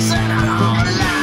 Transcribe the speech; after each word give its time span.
losing 0.00 0.30
it 0.30 0.48
all. 0.48 0.72
Life. 0.72 1.19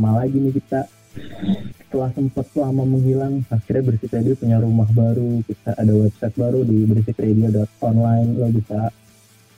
Pertama 0.00 0.16
lagi 0.24 0.40
nih 0.40 0.56
kita. 0.56 0.80
Setelah 1.84 2.10
sempat 2.16 2.46
lama 2.56 2.88
menghilang 2.88 3.44
akhirnya 3.52 3.84
berisik 3.84 4.16
radio 4.16 4.32
punya 4.32 4.56
rumah 4.56 4.88
baru. 4.96 5.44
Kita 5.44 5.76
ada 5.76 5.92
website 5.92 6.36
baru 6.40 6.64
di 6.64 6.88
berisikradio.online 6.88 8.28
lo 8.32 8.48
bisa 8.48 8.88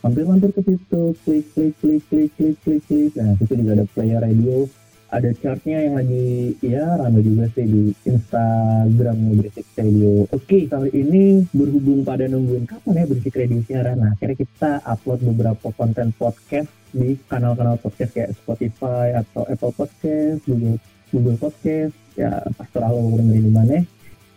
mampir-mampir 0.02 0.50
ke 0.50 0.66
situ 0.66 1.02
klik 1.22 1.46
klik 1.54 1.78
klik 1.78 2.02
klik 2.10 2.30
klik 2.34 2.56
klik. 2.58 2.82
Klik 2.90 3.10
nah 3.14 3.38
situ 3.38 3.54
juga 3.54 3.70
ada 3.78 3.86
player 3.86 4.18
radio 4.18 4.66
ada 5.12 5.28
chartnya 5.36 5.84
yang 5.84 6.00
lagi 6.00 6.56
ya 6.64 6.96
rame 6.96 7.20
juga 7.20 7.44
sih 7.52 7.68
di 7.68 7.82
Instagram 8.08 9.36
Berisik 9.36 9.68
Radio. 9.76 10.24
Oke, 10.32 10.64
kali 10.64 10.88
ini 10.96 11.44
berhubung 11.52 12.00
pada 12.00 12.24
nungguin 12.24 12.64
kapan 12.64 13.04
ya 13.04 13.04
Berisik 13.04 13.36
Radio 13.36 13.60
siaran. 13.68 14.00
Nah, 14.00 14.16
akhirnya 14.16 14.40
kita 14.40 14.80
upload 14.88 15.20
beberapa 15.28 15.68
konten 15.76 16.16
podcast 16.16 16.72
di 16.96 17.20
kanal-kanal 17.28 17.76
podcast 17.76 18.16
kayak 18.16 18.32
Spotify 18.40 19.12
atau 19.20 19.44
Apple 19.44 19.76
Podcast, 19.76 20.40
Google 20.48 20.80
Google 21.12 21.36
Podcast, 21.36 21.92
ya 22.16 22.32
pastor 22.56 22.80
lo 22.88 23.12
dengerin 23.20 23.44
di 23.44 23.52
mana. 23.52 23.78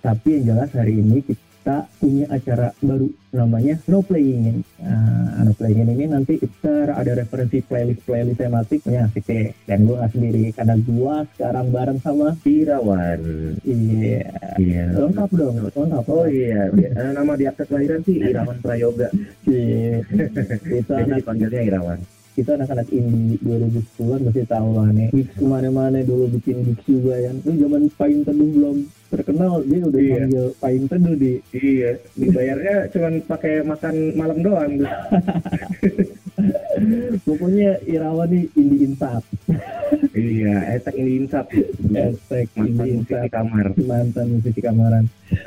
Tapi 0.04 0.44
yang 0.44 0.44
jelas 0.54 0.70
hari 0.76 1.00
ini 1.00 1.24
kita 1.24 1.46
kita 1.66 1.90
punya 1.98 2.30
acara 2.30 2.70
baru 2.78 3.10
namanya 3.34 3.82
No 3.90 4.06
Playing. 4.06 4.62
Nah, 4.86 5.25
no 5.44 5.52
Playing 5.56 5.92
ini 5.92 6.06
nanti 6.08 6.40
kita 6.40 6.92
ada 6.96 7.12
referensi 7.16 7.60
playlist-playlist 7.64 8.40
tematik 8.40 8.80
ya 8.88 9.08
asik 9.08 9.24
deh. 9.28 9.52
Dan 9.68 9.88
gue 9.88 9.96
gak 9.98 10.12
sendiri 10.16 10.44
karena 10.56 10.76
gue 10.80 11.16
sekarang 11.36 11.66
bareng 11.72 12.00
sama 12.00 12.28
Irawan. 12.44 13.20
Iya. 13.64 14.24
Iya. 14.60 14.84
Lengkap 14.96 15.30
dong, 15.36 15.56
lengkap. 15.60 16.06
Oh 16.08 16.28
iya, 16.30 16.72
eh, 16.72 17.12
nama 17.12 17.34
di 17.36 17.48
akte 17.48 17.64
kelahiran 17.68 18.04
sih 18.04 18.20
Irawan 18.20 18.58
Prayoga. 18.64 19.10
Iya. 19.48 20.04
Jadi 20.64 20.92
anak 20.92 21.18
dipanggilnya 21.24 21.62
Irawan. 21.64 22.00
kita 22.36 22.60
anak-anak 22.60 22.92
indie 22.92 23.40
2010-an 23.40 24.28
pasti 24.28 24.44
tahu 24.44 24.70
lah 24.76 24.92
nih 24.92 25.08
gigs 25.16 25.40
ke 25.40 25.46
mana-mana 25.48 26.04
dulu 26.04 26.28
bikin 26.36 26.68
gigs 26.68 26.84
juga 26.84 27.16
yang 27.16 27.40
itu 27.40 27.64
zaman 27.64 27.88
Pain 27.96 28.28
Teduh 28.28 28.50
belum 28.52 28.78
terkenal 29.16 29.64
dia 29.64 29.82
udah 29.82 29.96
Iya. 29.98 30.16
panggil 30.20 30.46
Pain 30.60 30.84
Teduh 30.86 31.16
di 31.16 31.34
Iya, 31.52 31.90
dibayarnya 32.14 32.76
cuma 32.90 33.08
pakai 33.26 33.54
makan 33.64 33.96
malam 34.14 34.38
doang. 34.42 34.72
tuh. 34.78 34.92
pokoknya 37.24 37.80
Irawan 37.86 38.28
nih 38.28 38.46
indie 38.54 38.84
insap 38.86 39.24
iya, 40.12 40.76
etek 40.76 40.96
ini 40.96 41.24
insap. 41.24 41.48
Indie 41.48 42.12
musisi 42.52 42.92
insap 42.92 43.32
kamar. 43.32 43.66
mantan 43.80 44.26
musisi 44.36 44.60
kamaran 44.60 45.06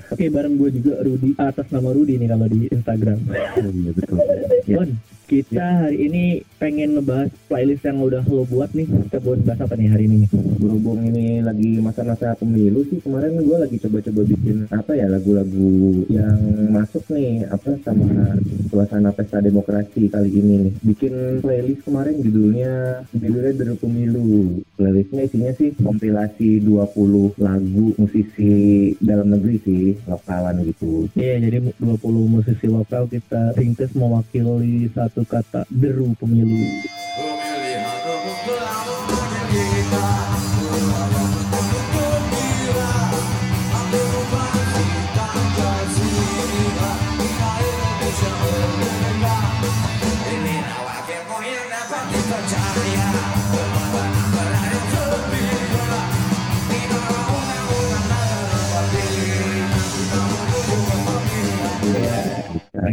oke 0.09 0.25
bareng 0.27 0.57
gue 0.57 0.71
juga 0.81 1.05
Rudi 1.05 1.37
atas 1.37 1.69
nama 1.69 1.93
Rudi 1.93 2.17
nih 2.17 2.29
kalau 2.29 2.49
di 2.49 2.61
Instagram 2.69 3.19
Oh, 3.29 3.69
iya 3.69 3.91
betul. 3.93 4.17
Ya. 4.65 4.77
Bon 4.81 4.89
kita 5.29 5.85
hari 5.85 6.09
ini 6.09 6.25
pengen 6.57 6.97
ngebahas 6.97 7.29
playlist 7.53 7.85
yang 7.85 8.01
udah 8.01 8.25
lo 8.25 8.49
buat 8.49 8.73
nih 8.73 8.89
kita 8.89 9.21
buat 9.21 9.45
bahas 9.45 9.61
apa 9.61 9.77
nih 9.77 9.93
hari 9.93 10.05
ini 10.09 10.25
nih 10.25 10.31
Berhubung 10.57 11.05
ini 11.05 11.45
lagi 11.45 11.77
masa-masa 11.85 12.33
pemilu 12.41 12.81
sih 12.89 12.99
kemarin 13.05 13.37
gue 13.37 13.59
lagi 13.61 13.77
coba-coba 13.77 14.25
bikin 14.25 14.65
apa 14.73 14.97
ya 14.97 15.07
lagu-lagu 15.07 16.03
yang 16.09 16.41
masuk 16.73 17.05
nih 17.13 17.45
apa 17.47 17.77
sama 17.85 18.41
suasana 18.69 19.11
pesta 19.11 19.41
demokrasi 19.41 20.13
kali 20.13 20.31
ini 20.31 20.55
nih. 20.69 20.73
Bikin 20.85 21.15
playlist 21.41 21.83
kemarin 21.89 22.21
judulnya 22.21 23.03
judulnya 23.11 23.53
dari 23.57 23.75
pemilu. 23.81 24.61
Playlistnya 24.77 25.23
isinya 25.25 25.53
sih 25.57 25.73
kompilasi 25.81 26.63
20 26.63 27.39
lagu 27.41 27.87
musisi 27.97 28.55
dalam 29.01 29.33
negeri 29.33 29.57
sih 29.65 29.85
lokalan 30.05 30.63
gitu. 30.69 31.09
Iya, 31.17 31.43
jadi 31.49 31.59
20 31.81 32.35
musisi 32.35 32.67
lokal 32.69 33.09
kita 33.09 33.57
ringkes 33.57 33.97
mewakili 33.97 34.87
satu 34.93 35.18
kata 35.25 35.65
deru 35.71 36.15
pemilu. 36.21 36.67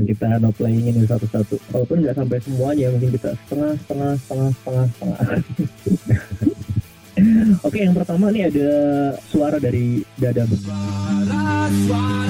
Kita 0.06 0.40
no 0.42 0.52
playing 0.52 0.88
ini 0.90 1.06
satu-satu. 1.06 1.56
Walaupun 1.72 2.02
nggak 2.02 2.16
sampai 2.18 2.40
semuanya, 2.42 2.90
mungkin 2.94 3.12
kita 3.14 3.30
setengah, 3.46 3.74
setengah, 3.86 4.12
setengah, 4.18 4.52
setengah, 4.52 4.86
setengah. 4.90 5.20
Oke, 7.64 7.80
yang 7.80 7.96
pertama 7.96 8.28
nih 8.28 8.52
ada 8.52 8.70
suara 9.32 9.56
dari 9.56 10.04
Dadam. 10.20 10.52
Suara-suara 10.52 11.96
mengalir 11.96 12.25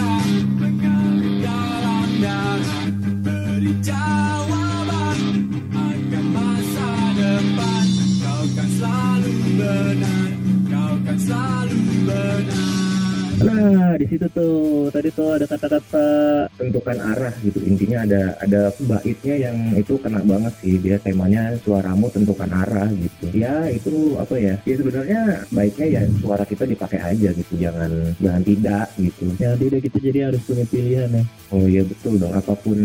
Nah, 13.65 13.97
di 13.97 14.05
situ 14.05 14.27
tuh. 14.29 14.93
Tadi 14.93 15.09
tuh 15.09 15.29
ada 15.33 15.45
kata-kata. 15.49 16.07
Tentukan 16.53 16.97
arah 17.01 17.33
gitu. 17.41 17.57
Intinya 17.65 18.05
ada 18.05 18.37
ada 18.37 18.61
baitnya 18.85 19.35
yang 19.49 19.57
itu 19.73 19.97
kena 19.97 20.21
banget 20.21 20.53
sih. 20.61 20.77
Dia 20.77 21.01
temanya 21.01 21.57
suaramu 21.65 22.13
tentukan 22.13 22.49
arah 22.53 22.89
gitu. 22.93 23.25
Ya 23.33 23.65
itu 23.73 24.13
apa 24.21 24.37
ya? 24.37 24.55
Ya 24.69 24.75
sebenarnya 24.77 25.21
baiknya 25.49 25.87
ya 25.89 26.01
suara 26.21 26.45
kita 26.45 26.69
dipakai 26.69 27.01
aja 27.01 27.29
gitu. 27.33 27.53
Jangan 27.57 28.13
jangan 28.21 28.43
tidak 28.45 28.85
gitu. 29.01 29.25
Ya 29.41 29.57
tidak 29.57 29.79
kita 29.89 29.97
jadi 29.97 30.19
harus 30.29 30.41
punya 30.45 30.65
pilihan 30.69 31.09
ya. 31.09 31.23
oh 31.53 31.65
iya 31.65 31.81
betul 31.81 32.21
dong. 32.21 32.33
Apa 32.37 32.53
pun 32.53 32.77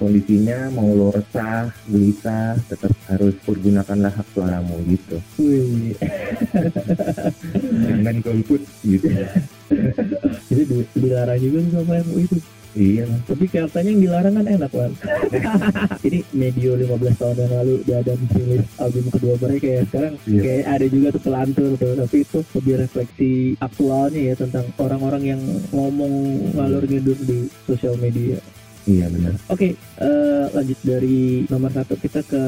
kondisinya 0.00 0.72
mau 0.72 0.88
lo 0.88 1.12
resah 1.12 1.68
gelisah 1.88 2.56
tetap 2.68 2.92
harus 3.12 3.34
pergunakanlah 3.44 4.12
hak 4.12 4.28
suaramu 4.32 4.76
gitu. 4.88 5.16
Wih, 5.36 5.92
jangan 7.84 8.16
golput 8.24 8.62
gitu 8.86 9.08
jadi 10.48 10.62
di- 10.64 10.90
dilarang 10.94 11.38
juga 11.38 11.58
sama 11.72 11.94
MUI 12.02 12.24
itu. 12.24 12.36
iya 12.74 13.06
Tapi 13.22 13.44
katanya 13.46 13.86
yang 13.88 14.02
dilarang 14.02 14.34
kan 14.34 14.46
enak 14.50 14.66
kan. 14.68 14.90
Ini 16.06 16.18
medio 16.34 16.74
15 16.74 16.90
tahun 17.14 17.36
yang 17.38 17.52
lalu 17.54 17.74
dia 17.82 17.96
ada 17.98 18.12
rilis 18.34 18.66
album 18.76 19.04
kedua 19.08 19.34
mereka 19.38 19.66
ya. 19.68 19.82
Sekarang 19.86 20.14
Iya. 20.26 20.40
kayak 20.42 20.64
ada 20.68 20.86
juga 20.88 21.06
tuh 21.08 21.22
pelantur 21.22 21.70
tuh. 21.74 21.92
Tapi 21.94 22.16
itu 22.20 22.38
lebih 22.52 22.74
refleksi 22.76 23.32
aktualnya 23.56 24.20
ya 24.20 24.34
tentang 24.34 24.66
orang-orang 24.76 25.22
yang 25.24 25.40
ngomong 25.70 26.12
ngalur 26.52 26.82
ngidur 26.82 27.18
di 27.20 27.38
sosial 27.62 27.94
media. 27.96 28.42
iya 28.84 29.08
benar 29.08 29.32
Oke, 29.48 29.72
eh, 29.96 30.44
lanjut 30.50 30.76
dari 30.84 31.48
nomor 31.48 31.72
satu 31.72 31.96
kita 31.96 32.20
ke 32.20 32.42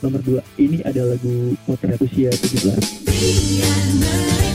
nomor 0.00 0.22
dua. 0.22 0.40
Ini 0.56 0.80
ada 0.82 1.04
lagu 1.04 1.52
Potret 1.66 2.00
Usia 2.00 2.30
17. 2.30 2.80
Biar 3.04 4.51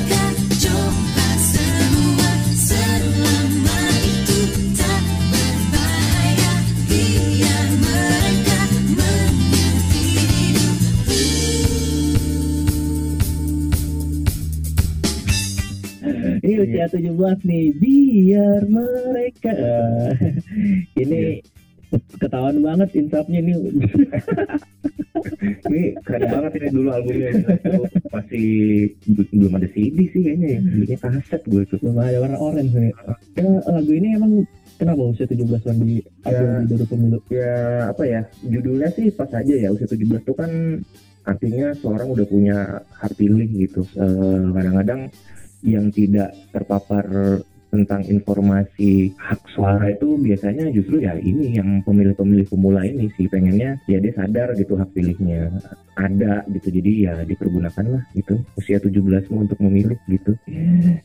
usia 16.44 16.86
17 16.88 17.14
nih. 17.44 17.66
Biar 17.74 18.62
mereka. 18.66 19.54
Ini 21.02 21.42
ketahuan 22.18 22.60
banget 22.60 22.90
insafnya 22.94 23.40
nih. 23.40 23.56
Ini 25.68 25.82
keren 26.06 26.30
banget 26.30 26.52
ini 26.56 26.68
dulu 26.70 26.90
albumnya. 26.90 27.30
Itu 27.34 27.50
masih 28.08 28.48
be- 29.08 29.30
belum 29.34 29.54
ada 29.56 29.68
CD 29.72 29.98
sih 30.08 30.22
kayaknya 30.22 30.48
ya. 30.48 30.60
Belinya 30.62 30.98
kaset 31.00 31.42
gue 31.44 31.64
tuh. 31.66 31.78
belum 31.82 31.98
ada 31.98 32.18
warna 32.22 32.38
orange 32.38 32.74
nih. 32.74 32.94
Ya, 33.36 33.48
lagu 33.66 33.92
ini 33.92 34.08
emang 34.14 34.32
kenapa 34.78 35.02
usia 35.04 35.26
17 35.26 35.48
tahun 35.60 35.78
di 35.82 36.00
Ya. 36.24 36.62
di 36.62 36.70
Doro 36.70 36.86
Pemilu? 36.86 37.20
Ya 37.28 37.56
apa 37.90 38.04
ya 38.04 38.22
judulnya 38.46 38.90
sih 38.94 39.08
pas 39.10 39.32
aja 39.32 39.54
ya 39.54 39.68
usia 39.72 39.88
17 39.88 40.22
tuh 40.22 40.36
kan 40.38 40.52
artinya 41.24 41.76
seorang 41.76 42.08
udah 42.08 42.28
punya 42.28 42.58
hak 42.94 43.12
pilih 43.16 43.48
gitu. 43.52 43.82
Eh, 43.96 44.42
Kadang-kadang 44.54 45.12
yang 45.68 45.92
tidak 45.92 46.32
terpapar 46.56 47.04
tentang 47.68 48.00
informasi 48.08 49.12
hak 49.20 49.44
suara 49.52 49.92
itu 49.92 50.16
biasanya 50.16 50.72
justru 50.72 51.04
ya 51.04 51.20
ini 51.20 51.60
yang 51.60 51.84
pemilih-pemilih 51.84 52.48
pemula 52.48 52.82
ini 52.88 53.12
sih. 53.20 53.28
Pengennya 53.28 53.76
ya 53.92 54.00
dia 54.00 54.14
sadar 54.16 54.56
gitu 54.56 54.80
hak 54.80 54.96
pilihnya 54.96 55.52
ada 56.00 56.48
gitu. 56.48 56.68
Jadi 56.72 56.92
ya 57.04 57.14
dipergunakan 57.28 57.86
lah 57.92 58.04
gitu. 58.16 58.40
Usia 58.56 58.80
17 58.80 59.28
mu 59.30 59.44
untuk 59.44 59.60
memilih 59.60 60.00
gitu. 60.08 60.32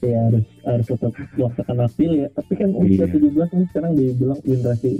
Ya 0.06 0.30
harus 0.30 0.46
harus 0.62 0.86
tetap 0.86 1.12
melaksanakan 1.34 1.76
hak 1.82 1.92
pilih 1.98 2.18
ya. 2.24 2.28
Tapi 2.30 2.52
kan 2.54 2.70
usia 2.78 3.04
Iya. 3.10 3.14
17 3.18 3.50
kan 3.50 3.60
sekarang 3.74 3.92
dibilang 3.98 4.40
generasi 4.46 4.92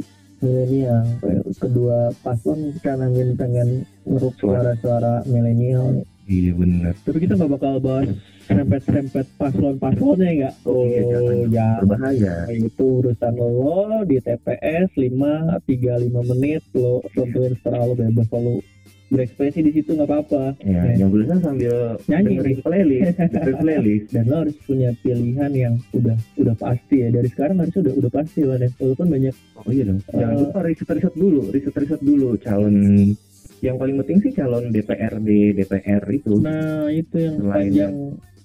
milenial. 0.43 1.03
Kedua 1.55 1.99
paslon 2.27 2.75
karena 2.83 3.07
ingin 3.07 3.39
pengen 3.39 3.69
ngeruk 4.03 4.35
suara-suara 4.43 5.23
milenial. 5.31 6.03
nih. 6.03 6.12
Iya 6.25 6.53
benar 6.53 6.95
tapi 6.99 7.19
kita 7.19 7.35
nggak 7.35 7.53
bakal 7.53 7.75
bahas 7.79 8.09
serempet-serempet 8.43 9.27
paslon-paslonnya 9.37 10.31
nggak 10.37 10.55
oh 10.65 10.85
Iya, 10.85 11.03
jangan. 11.05 11.37
ya 11.49 11.69
berbahaya 11.79 12.35
itu 12.51 12.85
urusan 13.01 13.35
lo 13.35 13.75
di 14.03 14.17
TPS 14.19 14.89
5 14.93 15.63
35 15.65 16.31
menit 16.31 16.63
lo 16.73 17.03
tentuin 17.09 17.55
setelah 17.55 17.83
lo 17.85 17.95
bebas 17.95 18.29
lo 18.31 18.59
berekspresi 19.09 19.61
di 19.61 19.73
situ 19.73 19.93
nggak 19.93 20.09
apa-apa 20.09 20.57
ya 20.59 20.83
Ya. 20.89 21.05
yang 21.05 21.11
tulisan 21.11 21.37
sambil 21.39 22.01
Nyanyi. 22.03 22.33
dengerin 22.33 22.59
playlist 22.61 23.05
dengerin 23.21 23.57
playlist 23.59 24.07
dan 24.09 24.25
lo 24.25 24.37
harus 24.39 24.57
punya 24.63 24.91
pilihan 24.99 25.53
yang 25.53 25.75
udah 25.93 26.17
udah 26.35 26.55
pasti 26.57 26.97
ya 26.97 27.09
dari 27.11 27.29
sekarang 27.29 27.57
harusnya 27.59 27.81
udah 27.83 27.95
udah 27.99 28.11
pasti 28.11 28.41
lah 28.41 28.57
ya 28.57 28.69
walaupun 28.75 29.09
banyak 29.09 29.35
Oh 29.55 29.71
iya 29.71 29.85
dong. 29.85 30.01
Jangan 30.09 30.33
Eh. 30.33 30.41
lupa 30.41 30.59
riset-riset 30.61 31.15
dulu, 31.15 31.41
riset-riset 31.47 32.01
dulu 32.01 32.29
calon 32.37 32.75
yang 33.63 33.79
paling 33.79 33.95
penting 33.97 34.19
sih 34.21 34.33
calon 34.35 34.69
DPRD, 34.69 35.29
DPR 35.55 36.03
itu 36.11 36.35
nah 36.39 36.91
itu 36.91 37.17
yang 37.17 37.37
Selain 37.39 37.55
panjang 37.55 37.95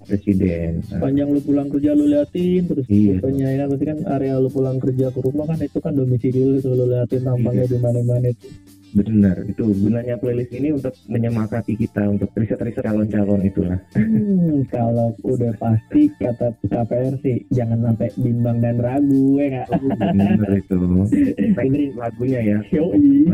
presiden. 0.08 0.72
Panjang 0.88 1.28
lu 1.36 1.42
pulang 1.44 1.68
kerja 1.68 1.92
lu 1.92 2.08
liatin 2.08 2.64
terus 2.64 2.86
Iya. 2.88 3.20
fotonya 3.20 3.48
ya 3.52 3.64
pasti 3.68 3.86
kan 3.86 4.00
area 4.08 4.40
lu 4.40 4.48
pulang 4.48 4.78
kerja 4.80 5.12
ke 5.12 5.20
rumah 5.20 5.44
kan 5.44 5.60
itu 5.60 5.78
kan 5.78 5.92
domisili 5.92 6.40
lu 6.40 6.58
tuh 6.58 6.74
lu 6.74 6.86
liatin 6.88 7.28
tampangnya 7.28 7.68
Iya. 7.68 7.72
di 7.76 7.78
mana-mana 7.84 8.28
itu 8.32 8.48
benar, 8.88 9.44
itu 9.44 9.68
gunanya 9.84 10.16
playlist 10.16 10.56
ini 10.56 10.72
untuk 10.72 10.96
menyemakati 11.12 11.76
kita 11.76 12.08
untuk 12.08 12.32
riset-riset 12.34 12.82
calon-calon 12.82 13.44
itulah. 13.44 13.78
Hmm, 13.94 14.64
kalau 14.72 15.12
udah 15.28 15.54
pasti 15.60 16.08
kata 16.16 16.56
KPR 16.66 17.20
sih 17.20 17.44
jangan 17.52 17.84
sampai 17.84 18.10
bimbang 18.16 18.58
dan 18.64 18.80
ragu 18.80 19.38
ya 19.38 19.48
nggak? 19.60 19.68
benar 19.92 20.50
itu. 20.56 20.78
Dengerin. 21.60 21.92
lagunya 22.00 22.40
ya. 22.40 22.58
Yoi. 22.72 23.28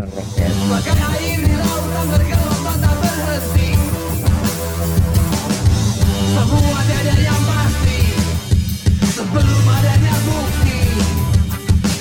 Rocket. 2.04 2.12
Makan 2.12 2.20
air 2.20 2.28
di 2.28 2.36
lautan 2.36 2.36
bergelombang 2.44 2.78
tak 2.84 2.96
berhenti 3.00 3.70
Semua 6.34 6.80
ada 6.84 7.16
yang 7.16 7.42
pasti 7.48 8.02
Sebelum 9.08 9.66
adanya 9.72 10.14
bukti 10.28 10.80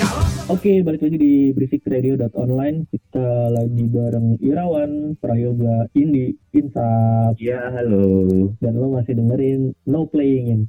Kalau 0.00 0.24
Oke, 0.50 0.72
balik 0.82 1.00
lagi 1.00 1.16
di 1.16 1.34
berisikradio.online. 1.54 2.84
Kita 2.90 3.28
lagi 3.48 3.84
bareng 3.88 4.36
Irawan, 4.42 5.16
Prayoga, 5.16 5.86
Indi, 5.96 6.34
Insaf, 6.52 7.38
Ya, 7.40 7.70
halo. 7.72 8.52
dan 8.60 8.76
lo 8.76 8.92
masih 8.92 9.16
dengerin 9.16 9.72
No 9.88 10.04
Playing 10.10 10.46
In. 10.50 10.62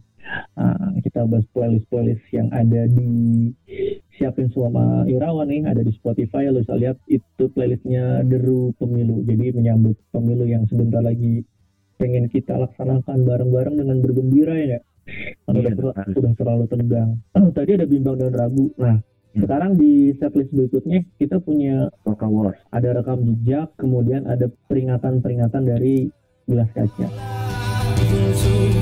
Ah, 0.56 0.94
kita 1.04 1.28
bahas 1.28 1.44
playlist-playlist 1.52 2.24
yang 2.32 2.48
ada 2.56 2.88
di 2.88 3.52
siapin 4.14 4.50
sama 4.54 5.04
Irawan 5.06 5.50
nih, 5.50 5.66
ada 5.66 5.82
di 5.82 5.92
Spotify. 5.92 6.48
Lo 6.48 6.62
bisa 6.62 6.78
lihat 6.78 6.98
itu 7.10 7.50
playlistnya 7.50 8.22
Deru 8.24 8.72
Pemilu. 8.78 9.26
Jadi 9.26 9.58
menyambut 9.58 9.98
pemilu 10.14 10.46
yang 10.46 10.70
sebentar 10.70 11.02
lagi 11.02 11.44
pengen 11.98 12.30
kita 12.30 12.58
laksanakan 12.58 13.26
bareng-bareng 13.26 13.76
dengan 13.78 13.98
bergembira 14.02 14.56
ya? 14.58 14.80
Kan 15.44 15.60
Iya, 15.60 15.76
udah, 15.76 15.94
ter- 15.94 16.16
udah 16.16 16.34
terlalu 16.38 16.66
tegang. 16.70 17.10
Tadi 17.58 17.72
ada 17.76 17.86
bimbang 17.86 18.18
dan 18.18 18.32
ragu. 18.32 18.70
Nah, 18.78 19.02
Hmm. 19.34 19.50
sekarang 19.50 19.74
di 19.82 20.14
setlist 20.22 20.54
berikutnya 20.54 21.02
kita 21.18 21.42
punya 21.42 21.90
Wars. 22.06 22.54
ada 22.70 22.94
rekam 22.94 23.18
jejak, 23.26 23.74
kemudian 23.82 24.30
ada 24.30 24.46
peringatan-peringatan 24.70 25.66
dari 25.66 26.06
gelas 26.46 26.70
kaca. 26.70 27.10
untuk 28.14 28.78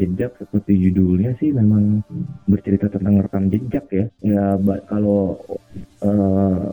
jejak 0.00 0.32
seperti 0.40 0.72
judulnya 0.88 1.36
sih 1.36 1.52
memang 1.52 2.00
bercerita 2.48 2.88
tentang 2.88 3.20
rekam 3.20 3.52
jejak 3.52 3.84
ya. 3.92 4.06
Ya, 4.24 4.56
kalau 4.88 5.36
eh, 6.00 6.64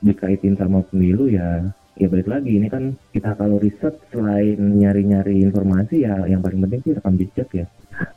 dikaitin 0.00 0.56
sama 0.56 0.80
pemilu 0.88 1.28
ya, 1.28 1.68
ya 2.00 2.06
balik 2.08 2.30
lagi 2.30 2.56
ini 2.56 2.72
kan 2.72 2.96
kita 3.12 3.36
kalau 3.36 3.60
riset 3.60 3.94
selain 4.08 4.56
nyari-nyari 4.56 5.44
informasi 5.44 6.08
ya, 6.08 6.24
yang 6.24 6.40
paling 6.40 6.64
penting 6.64 6.80
sih 6.88 6.94
rekam 6.96 7.14
jejak 7.20 7.48
ya. 7.52 7.66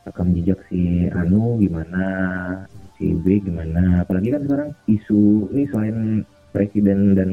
Rekam 0.08 0.32
jejak 0.32 0.58
si 0.72 1.10
Anu 1.12 1.60
gimana, 1.60 2.06
si 2.96 3.12
B 3.12 3.42
gimana. 3.42 4.06
Apalagi 4.06 4.32
kan 4.32 4.42
sekarang 4.48 4.70
isu 4.88 5.52
ini 5.52 5.64
selain 5.68 5.98
presiden 6.54 7.16
dan 7.18 7.30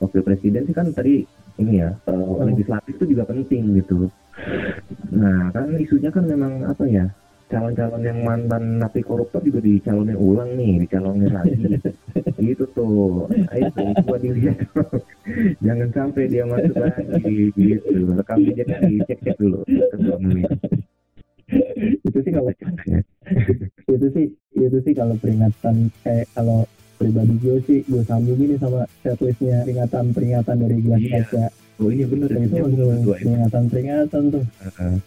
wakil 0.00 0.24
presiden 0.24 0.64
sih 0.66 0.74
kan 0.74 0.90
tadi 0.90 1.22
ini 1.60 1.78
ya 1.78 1.94
eh, 2.10 2.42
legislatif 2.44 2.98
itu 2.98 3.14
juga 3.14 3.30
penting 3.30 3.78
gitu. 3.78 4.10
Nah, 5.14 5.50
kan 5.54 5.78
isunya 5.78 6.10
kan 6.10 6.24
memang 6.26 6.66
apa 6.66 6.84
ya? 6.86 7.06
Calon-calon 7.44 8.02
yang 8.02 8.24
mantan 8.24 8.80
napi 8.82 9.04
koruptor 9.04 9.38
juga 9.44 9.60
dicalonin 9.62 10.16
ulang 10.16 10.56
nih, 10.56 10.82
dicalonin 10.88 11.30
lagi. 11.30 11.76
gitu 12.42 12.64
tuh. 12.72 13.28
Ayo 13.52 13.68
tuh, 13.76 13.94
coba 14.02 14.16
dilihat. 14.18 14.58
Jangan 15.64 15.88
sampai 15.92 16.26
dia 16.26 16.42
masuk 16.48 16.74
lagi 16.74 17.52
gitu. 17.54 18.10
Rekam 18.10 18.38
jejaknya 18.42 18.78
dicek-cek 18.90 19.36
dulu. 19.38 19.60
Kedua 19.66 20.16
menit. 20.18 20.50
itu 22.08 22.18
sih 22.24 22.32
kalau 22.32 22.50
itu 23.94 24.06
sih 24.16 24.26
itu 24.56 24.78
sih 24.80 24.94
kalau 24.96 25.14
peringatan 25.20 25.92
kayak 26.00 26.24
kalau 26.32 26.64
pribadi 26.96 27.36
gue 27.36 27.56
sih 27.68 27.78
gue 27.84 28.00
sambungin 28.00 28.56
nih 28.56 28.58
sama 28.58 28.88
setlistnya 29.04 29.60
peringatan-peringatan 29.68 30.56
dari 30.56 30.76
gelas 30.80 31.02
Iya. 31.04 31.12
kaca 31.20 31.44
oh 31.80 31.90
iya 31.90 32.06
bener. 32.06 32.28
Ya 32.30 32.38
itu 32.44 32.56
langsung 32.60 32.78
dua 32.78 32.94
itu 32.98 33.10
peringatan-peringatan 33.26 34.22
tuh. 34.30 34.44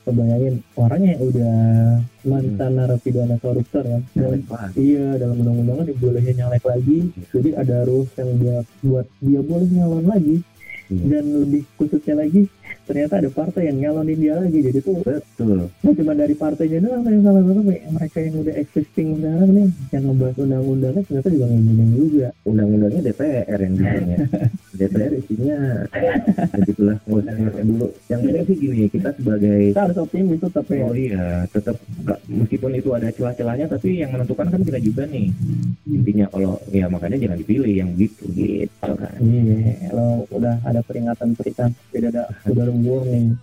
Kebayangin 0.03 0.55
orangnya 0.75 1.09
yang 1.15 1.23
udah 1.23 1.55
mantan 2.27 2.71
narapidana 2.75 3.35
koruptor 3.39 3.83
kan 3.87 4.01
dan 4.11 4.43
banget. 4.43 4.71
iya 4.75 5.05
dalam 5.15 5.39
undang-undangnya 5.39 5.85
dibolehin 5.95 6.35
nyalek 6.35 6.63
lagi. 6.67 6.99
Jadi 7.31 7.49
ada 7.55 7.87
rules 7.87 8.11
yang 8.19 8.31
dia 8.39 8.57
buat 8.83 9.07
dia 9.23 9.41
boleh 9.43 9.69
nyalon 9.71 10.05
lagi. 10.07 10.37
Iya. 10.87 11.19
dan 11.19 11.25
lebih 11.43 11.67
khususnya 11.75 12.15
lagi 12.15 12.47
ternyata 12.87 13.13
ada 13.19 13.29
partai 13.29 13.69
yang 13.69 13.77
nyalonin 13.83 14.17
dia 14.17 14.33
lagi 14.39 14.59
jadi 14.63 14.79
tuh 14.79 15.03
betul. 15.03 15.67
Nah, 15.67 15.93
cuma 15.93 16.13
dari 16.15 16.33
partainya 16.33 16.79
doang 16.79 17.03
yang 17.03 17.21
salah 17.21 17.41
satu 17.43 17.61
mereka 17.67 18.17
yang 18.23 18.35
udah 18.39 18.55
existing 18.55 19.07
sekarang 19.19 19.51
nih 19.51 19.67
yang 19.91 20.03
ngebahas 20.07 20.35
undang-undangnya 20.39 21.01
ternyata 21.03 21.29
juga 21.29 21.45
ngomongin 21.51 21.89
juga. 21.93 22.27
Undang-undangnya 22.47 23.01
DPR 23.11 23.59
yang 23.59 23.73
bikinnya 23.75 24.17
DPR 24.79 25.11
isinya 25.19 25.57
begitulah 26.55 26.97
nggak 27.03 27.19
usah 27.21 27.35
ngerti 27.35 27.61
dulu. 27.67 27.87
Yang 28.07 28.19
penting 28.23 28.43
sih 28.47 28.57
gini 28.57 28.85
kita 28.87 29.09
sebagai 29.19 29.59
kita 29.75 29.81
harus 29.83 29.97
optimis 29.99 30.39
tuh 30.39 30.51
tapi 30.55 30.75
Oh 30.87 30.95
iya, 30.95 31.43
tetap 31.51 31.75
meskipun 32.31 32.71
itu 32.79 32.89
ada 32.95 33.11
celah-celahnya, 33.11 33.67
tapi 33.67 33.99
yang 33.99 34.15
menentukan 34.15 34.47
kan 34.47 34.61
kita 34.63 34.79
juga 34.79 35.03
nih. 35.09 35.27
Intinya 35.83 36.25
kalau 36.31 36.55
ya 36.71 36.87
makanya 36.87 37.17
jangan 37.19 37.37
dipilih 37.43 37.73
yang 37.83 37.89
gitu 37.99 38.23
gitu 38.31 38.91
kan. 38.95 39.17
iya 39.19 39.89
kalau 39.89 40.23
udah 40.31 40.55
ada 40.63 40.79
peringatan 40.85 41.33
peringatan 41.35 41.69
tidak 41.91 42.09
ada 42.13 42.23
udah 42.47 42.63
ada 42.77 42.85
warning 42.85 43.33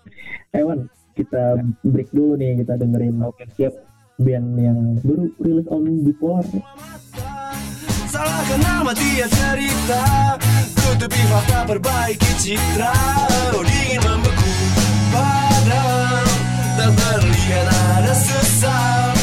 hewan 0.55 0.87
kita 1.19 1.59
break 1.83 2.07
dulu 2.14 2.38
nih 2.38 2.62
kita 2.62 2.79
dengerin 2.79 3.19
Oke. 3.26 3.47
siap. 3.59 3.75
band 4.14 4.55
yang 4.55 4.79
baru 5.03 5.26
rilis 5.43 5.67
album 5.75 6.07
Before. 6.07 6.47
Salahkan 8.07 8.62
nama 8.62 8.95
dia 8.95 9.26
cerita. 9.26 10.38
Tutupi 10.79 11.19
fakta 11.26 11.67
perbaiki 11.67 12.31
citra. 12.38 12.95
Oh 13.59 13.67
dingin 13.67 13.99
membeku 14.07 14.50
padam. 15.11 16.31
Tak 16.79 16.91
terlihat 16.95 17.67
ada 17.75 18.14
sesal 18.14 19.13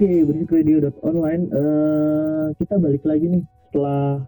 Oke, 0.00 0.24
berisik 0.24 0.56
radio.online 0.56 1.52
eh 1.52 2.46
kita 2.56 2.80
balik 2.80 3.04
lagi 3.04 3.36
nih 3.36 3.44
setelah 3.68 4.24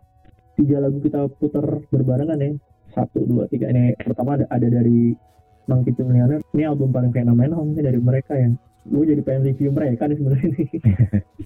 tiga 0.61 0.85
lagu 0.85 1.01
kita 1.01 1.25
putar 1.41 1.65
berbarengan 1.89 2.45
ya. 2.45 2.53
Satu, 2.93 3.25
dua, 3.25 3.49
tiga. 3.49 3.73
Ini 3.73 3.97
pertama 4.05 4.37
ada, 4.37 4.45
ada 4.53 4.69
dari 4.69 5.17
to 5.65 6.03
Millionaire. 6.05 6.45
Ini 6.53 6.69
album 6.69 6.93
paling 6.93 7.09
fenomenal 7.17 7.65
mungkin 7.65 7.89
dari 7.89 7.97
mereka 7.97 8.37
ya. 8.37 8.53
Gue 8.85 9.17
jadi 9.17 9.25
pengen 9.25 9.49
review 9.49 9.73
mereka 9.73 10.13
nih 10.13 10.17
sebenarnya 10.21 10.49
nih. 10.53 10.69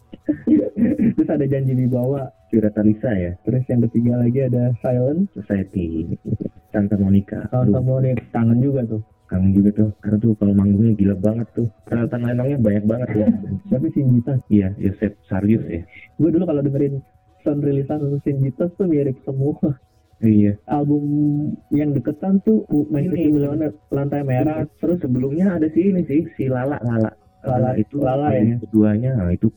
Terus 1.14 1.30
ada 1.30 1.46
janji 1.46 1.72
dibawa. 1.78 2.26
Curata 2.50 2.82
Lisa 2.82 3.14
ya, 3.14 3.30
Terus 3.46 3.62
yang 3.70 3.86
ketiga 3.86 4.18
lagi 4.26 4.42
ada 4.42 4.74
Silent. 4.82 5.30
Society 5.38 6.18
Santa 6.74 6.98
Monica. 6.98 7.46
Sama 7.54 8.02
nih 8.02 8.18
kangen 8.34 8.58
juga 8.58 8.82
tuh. 8.90 9.06
Kangen 9.26 9.50
juga 9.54 9.70
tuh. 9.74 9.90
Karena 10.00 10.16
tuh 10.22 10.32
kalau 10.38 10.54
manggungnya 10.54 10.92
gila 10.96 11.16
banget 11.18 11.48
tuh. 11.54 11.68
Peralatan 11.86 12.20
lainnya 12.22 12.58
banyak 12.58 12.84
banget 12.86 13.08
ya. 13.14 13.26
Tapi 13.74 13.86
Sinjitas. 13.92 14.38
Iya, 14.48 14.68
Yosef 14.80 15.12
Sarius 15.26 15.64
ya. 15.68 15.82
Gue 16.16 16.30
dulu 16.32 16.44
kalau 16.46 16.62
dengerin 16.62 17.02
sound 17.44 17.62
rilisan 17.62 18.00
Sinjitas 18.22 18.70
tuh 18.74 18.86
mirip 18.86 19.18
semua. 19.22 19.58
Iya. 20.16 20.56
album 20.64 21.04
yang 21.68 21.92
deketan 21.92 22.40
tuh 22.40 22.64
main 22.88 23.12
Ini. 23.12 23.28
Millionaire 23.36 23.76
lantai 23.92 24.24
merah 24.24 24.64
Terus 24.80 24.96
sebelumnya 25.04 25.60
ada 25.60 25.68
si 25.68 25.92
ini 25.92 26.08
sih, 26.08 26.24
si 26.40 26.48
Lala 26.48 26.80
Lala. 26.80 27.12
Lala, 27.46 27.70
itu 27.78 28.02
Lala 28.02 28.34
ya. 28.34 28.58
keduanya 28.58 29.10
nah 29.14 29.30
itu 29.30 29.48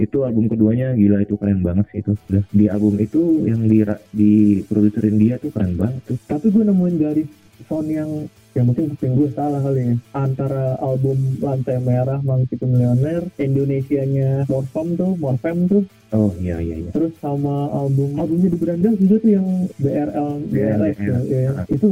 itu 0.00 0.16
album 0.26 0.50
keduanya 0.50 0.90
gila 0.98 1.22
itu 1.22 1.38
keren 1.38 1.62
banget 1.62 1.86
sih 1.94 1.98
itu 2.02 2.18
Udah, 2.18 2.42
di 2.50 2.64
album 2.66 2.98
itu 2.98 3.46
yang 3.46 3.62
di 3.70 3.78
di 4.10 4.32
produserin 4.66 5.16
dia 5.22 5.38
tuh 5.38 5.54
keren 5.54 5.78
banget 5.78 6.02
tuh 6.02 6.18
tapi 6.26 6.50
gue 6.50 6.64
nemuin 6.66 6.96
garis 6.98 7.30
sound 7.68 7.88
yang 7.88 8.10
ya 8.52 8.60
mungkin 8.60 8.92
kuping 8.92 9.16
gue 9.16 9.28
salah 9.32 9.60
kali 9.64 9.80
ya. 9.80 9.94
Antara 10.12 10.76
album 10.78 11.18
lantai 11.40 11.80
merah 11.80 12.20
Monkey 12.20 12.60
to 12.60 12.68
Millionaire 12.68 13.24
Indonesianya 13.40 14.44
Morfem 14.48 14.96
tuh 14.96 15.12
Morfem 15.16 15.68
tuh. 15.68 15.82
Oh 16.12 16.32
iya 16.36 16.60
iya 16.60 16.76
iya. 16.84 16.90
Terus 16.92 17.16
sama 17.18 17.72
album 17.72 18.20
albumnya 18.20 18.52
di 18.52 18.58
Beranda 18.60 18.88
juga 18.96 19.16
tuh 19.24 19.30
yang 19.32 19.46
BRL 19.80 20.30
BRX 20.52 20.96
ya, 21.00 21.18
ya. 21.24 21.52
itu 21.72 21.88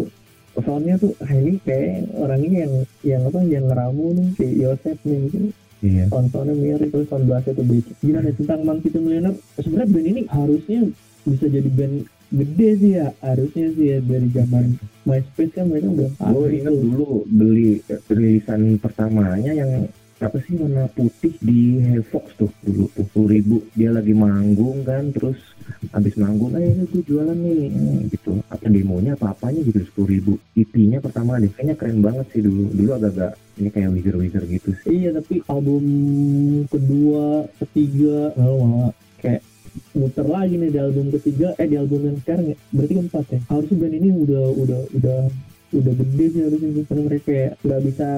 soundnya 0.61 1.01
tuh 1.01 1.17
ah, 1.25 1.33
ini 1.33 1.57
kayak 1.65 2.11
orangnya 2.19 2.69
yang 2.69 2.75
yang 3.07 3.23
apa 3.25 3.41
yang 3.47 3.65
ngeramu 3.71 4.07
nih 4.19 4.29
si 4.37 4.47
Yosef 4.61 4.99
nih 5.07 5.19
gitu. 5.33 5.49
iya. 5.81 6.05
Sound-soundnya 6.13 6.55
mirip 6.59 6.93
terus 6.93 7.09
sound 7.09 7.25
bassnya 7.25 7.57
tuh 7.57 7.65
beda. 7.65 7.93
Gimana 8.05 8.29
tentang 8.37 8.61
Monkey 8.69 8.93
to 8.93 9.01
Millionaire? 9.01 9.39
Sebenarnya 9.57 9.89
band 9.89 10.07
ini 10.13 10.21
harusnya 10.29 10.81
bisa 11.25 11.47
jadi 11.49 11.71
band 11.73 12.05
gede 12.31 12.69
sih 12.79 12.93
ya 12.95 13.11
harusnya 13.27 13.67
sih 13.75 13.87
ya 13.91 13.99
dari 13.99 14.29
zaman 14.31 14.79
MySpace 15.03 15.53
kan 15.59 15.67
mereka 15.67 15.89
udah 15.91 16.11
gue 16.31 16.47
inget 16.55 16.77
dulu 16.79 17.27
beli 17.27 17.83
rilisan 18.07 18.79
pertamanya 18.79 19.51
yang 19.51 19.91
apa 20.21 20.37
sih 20.45 20.53
warna 20.53 20.85
putih 20.93 21.33
di 21.41 21.81
Hellfox 21.81 22.37
tuh 22.37 22.53
dulu 22.61 22.93
tuh 22.93 23.09
sepuluh 23.09 23.29
ribu. 23.33 23.57
Dia 23.73 23.89
lagi 23.89 24.13
manggung 24.13 24.85
kan 24.85 25.09
terus 25.17 25.41
habis 25.97 26.13
manggung 26.21 26.53
eh 26.61 26.77
ini 26.77 26.85
gue 26.93 27.03
jualan 27.09 27.33
nih 27.33 27.73
gitu. 28.13 28.37
Apa 28.53 28.69
demonya 28.69 29.17
apa 29.17 29.33
apanya 29.33 29.65
gitu 29.65 29.81
sepuluh 29.81 30.09
ribu. 30.13 30.33
EP-nya 30.53 31.01
pertama 31.01 31.41
deh 31.41 31.49
kayaknya 31.49 31.75
keren 31.81 32.05
banget 32.05 32.29
sih 32.37 32.45
dulu. 32.45 32.69
Dulu 32.69 32.91
agak-agak 33.01 33.33
ini 33.65 33.69
kayak 33.73 33.91
wizard 33.97 34.19
wizard 34.21 34.47
gitu 34.53 34.71
sih. 34.85 34.89
Iya 34.93 35.11
tapi 35.17 35.41
album 35.49 35.85
kedua 36.69 37.49
ketiga 37.57 38.37
malah 38.37 38.93
kayak 39.25 39.41
muter 39.91 40.27
lagi 40.27 40.55
nih 40.57 40.71
di 40.71 40.79
album 40.79 41.07
ketiga 41.15 41.53
eh 41.59 41.67
di 41.67 41.77
album 41.77 42.01
yang 42.07 42.17
sekarang 42.23 42.47
ya. 42.53 42.57
Berarti 42.71 42.93
keempat 42.97 43.25
ya? 43.31 43.41
Harusnya 43.51 43.77
band 43.79 43.95
ini 43.95 44.09
udah 44.15 44.45
udah 44.55 44.81
udah 44.95 45.21
udah 45.71 45.93
gede 45.95 46.25
sih 46.35 46.41
harusnya 46.43 46.83
karena 46.83 47.03
mereka 47.07 47.25
kayak 47.31 47.53
nggak 47.63 47.83
bisa 47.87 48.09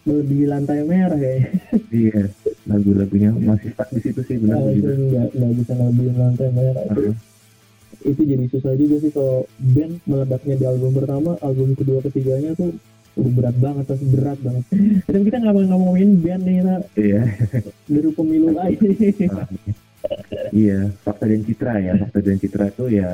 di 0.00 0.48
lantai 0.48 0.80
merah 0.86 1.20
ya 1.20 1.44
iya 2.08 2.22
lagu-lagunya 2.64 3.30
masih 3.36 3.70
stuck 3.76 3.88
di 3.92 4.00
situ 4.00 4.20
sih 4.24 4.36
benar 4.40 4.64
harusnya 4.64 4.78
gitu 4.80 4.92
nggak 5.12 5.28
nggak 5.34 5.52
bisa 5.60 5.72
ngelebihin 5.76 6.16
lantai 6.16 6.48
merah. 6.54 6.84
Itu 6.86 7.00
Heeh. 7.02 7.16
itu 8.00 8.22
jadi 8.24 8.44
susah 8.48 8.72
juga 8.80 8.96
sih 9.02 9.10
kalau 9.12 9.36
band 9.60 9.94
meledaknya 10.08 10.54
di 10.56 10.64
album 10.64 10.90
pertama 10.96 11.30
album 11.44 11.68
kedua 11.76 11.98
ketiganya 12.06 12.50
tuh 12.56 12.70
udah 13.18 13.32
berat 13.34 13.56
banget 13.58 13.84
pasti 13.90 14.06
berat 14.08 14.38
banget. 14.40 14.64
Dan 15.12 15.20
kita 15.26 15.36
nggak 15.42 15.54
mau 15.58 15.64
ngomongin 15.74 16.10
band 16.22 16.42
nih 16.46 16.56
Ra. 16.64 16.76
iya. 16.96 17.22
Dari 17.90 18.10
pemilu 18.14 18.50
lagi 18.54 18.88
iya 20.50 20.88
fakta 21.04 21.24
dan 21.28 21.42
citra 21.44 21.74
ya. 21.80 21.92
Fakta 22.00 22.18
dan 22.24 22.36
citra 22.40 22.64
itu 22.70 22.84
ya 22.90 23.10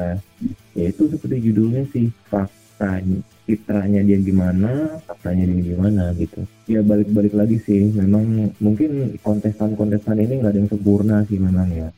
ya 0.76 0.84
itu 0.88 1.02
seperti 1.10 1.36
judulnya 1.50 1.82
sih. 1.90 2.06
Fakta 2.30 3.02
citranya 3.46 4.00
dia 4.02 4.18
gimana 4.18 5.00
faktanya 5.06 5.44
dia 5.48 5.76
gimana 5.76 6.04
gitu. 6.18 6.42
Ya 6.66 6.80
balik-balik 6.82 7.34
lagi 7.34 7.58
sih. 7.62 7.94
Memang 7.94 8.52
mungkin 8.58 9.16
kontestan-kontestan 9.22 10.18
ini 10.20 10.42
nggak 10.42 10.52
ada 10.52 10.60
yang 10.60 10.70
sempurna 10.70 11.16
sih 11.26 11.38
memang 11.38 11.68
ya. 11.70 11.88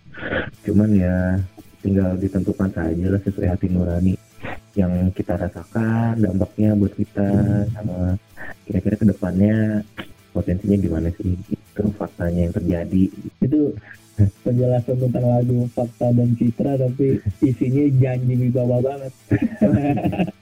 Cuman 0.64 0.90
ya 0.94 1.38
tinggal 1.80 2.18
ditentukan 2.18 2.70
saja 2.74 3.06
lah 3.06 3.20
sesuai 3.22 3.48
hati 3.54 3.70
nurani 3.70 4.14
yang 4.74 5.10
kita 5.10 5.34
rasakan 5.34 6.18
dampaknya 6.22 6.74
buat 6.78 6.94
kita 6.94 7.30
sama 7.74 8.14
kira-kira 8.66 8.94
ke 8.94 9.06
depannya 9.10 9.82
potensinya 10.30 10.76
gimana 10.78 11.08
sih 11.18 11.34
itu 11.34 11.82
faktanya 11.98 12.46
yang 12.46 12.54
terjadi. 12.54 13.04
Itu 13.42 13.74
penjelasan 14.42 14.96
tentang 14.98 15.26
lagu 15.26 15.68
fakta 15.70 16.10
dan 16.10 16.34
citra 16.34 16.72
tapi 16.78 17.22
isinya 17.42 17.84
janji 17.98 18.34
wibawa 18.34 18.76
banget. 18.82 19.12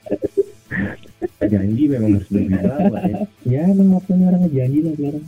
Janji 1.47 1.87
memang 1.87 2.19
harus 2.19 2.29
berwibawa 2.29 2.99
ya. 3.07 3.17
Ya 3.47 3.63
emang 3.71 3.95
waktunya 3.95 4.25
orang 4.27 4.43
ngejanji 4.47 4.79
lah 4.83 4.93
sekarang. 4.99 5.25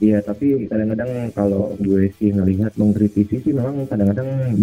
Iya 0.00 0.18
tapi 0.24 0.46
kadang-kadang 0.70 1.10
kalau 1.36 1.76
gue 1.76 2.08
sih 2.16 2.32
ngelihat 2.32 2.72
mengkritisi 2.80 3.44
sih 3.44 3.52
memang 3.52 3.84
kadang-kadang 3.84 4.56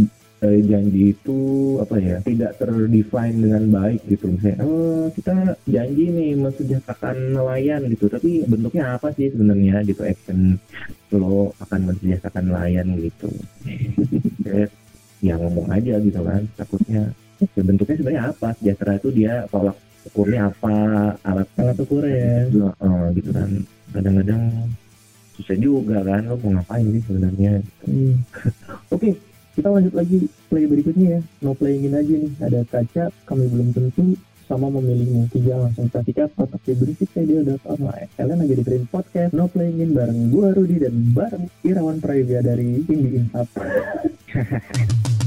eh, 0.45 0.59
janji 0.61 1.17
itu 1.17 1.39
apa 1.81 1.95
ya 1.97 2.17
tidak 2.21 2.51
terdefine 2.61 3.37
dengan 3.41 3.63
baik 3.73 4.01
gitu. 4.05 4.29
Misalnya 4.29 4.57
oh 4.65 5.09
kita 5.13 5.57
janji 5.65 6.03
nih 6.13 6.31
mensejahterakan 6.37 7.17
nelayan 7.33 7.81
gitu. 7.89 8.05
Tapi 8.05 8.45
bentuknya 8.45 8.97
apa 8.97 9.09
sih 9.17 9.33
sebenarnya 9.33 9.81
gitu? 9.87 10.01
Action 10.05 10.61
lo 11.13 11.53
akan 11.63 11.79
mensejahterakan 11.93 12.43
nelayan 12.51 12.87
gitu. 13.01 13.29
Ya 15.17 15.33
ngomong 15.33 15.65
aja 15.73 15.97
gitu 15.97 16.21
kan. 16.21 16.45
Takutnya 16.53 17.09
ya 17.41 17.61
bentuknya 17.65 17.95
sebenarnya 17.97 18.23
apa? 18.29 18.53
Sejahtera 18.61 19.01
itu 19.01 19.09
dia 19.09 19.33
tolak 19.49 19.73
ukurnya 20.13 20.53
apa 20.53 20.75
alat 21.25 21.49
alat 21.57 21.77
ukurnya 21.81 22.13
ya 22.53 22.69
Eh, 22.69 23.05
gitu 23.17 23.29
kan. 23.33 23.49
Kadang-kadang 23.97 24.41
susah 25.37 25.57
juga 25.57 26.01
kan 26.05 26.21
lo 26.25 26.37
mau 26.41 26.57
ngapain 26.57 26.85
sih 26.93 27.01
sebenarnya 27.05 27.61
Hmm. 27.85 28.13
Oke, 28.93 29.17
kita 29.57 29.73
lanjut 29.73 29.93
lagi 29.97 30.29
play 30.53 30.69
berikutnya 30.69 31.17
ya. 31.17 31.21
No 31.41 31.57
playingin 31.57 31.97
aja 31.97 32.13
nih. 32.13 32.31
Ada 32.37 32.61
kaca, 32.69 33.03
kami 33.25 33.49
belum 33.49 33.73
tentu 33.73 34.13
sama 34.45 34.69
memilihmu. 34.69 35.27
Tiga 35.33 35.57
langsung 35.59 35.89
kita 35.89 36.01
sikat, 36.05 36.29
otak 36.37 36.61
berisik 36.63 37.09
online. 37.65 38.07
Kalian 38.15 38.37
lagi 38.37 38.53
dengerin 38.61 38.85
podcast 38.87 39.33
No 39.35 39.49
Playingin 39.51 39.91
bareng 39.91 40.31
gua 40.31 40.55
Rudi 40.55 40.77
dan 40.79 40.93
bareng 41.11 41.49
Irawan 41.65 41.97
Prayoga 41.99 42.39
dari 42.45 42.85
Indie 42.85 43.19
Insap. 43.19 43.49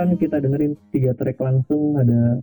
Barusan 0.00 0.16
kita 0.16 0.40
dengerin 0.40 0.80
tiga 0.96 1.12
track 1.12 1.36
langsung 1.44 2.00
ada 2.00 2.40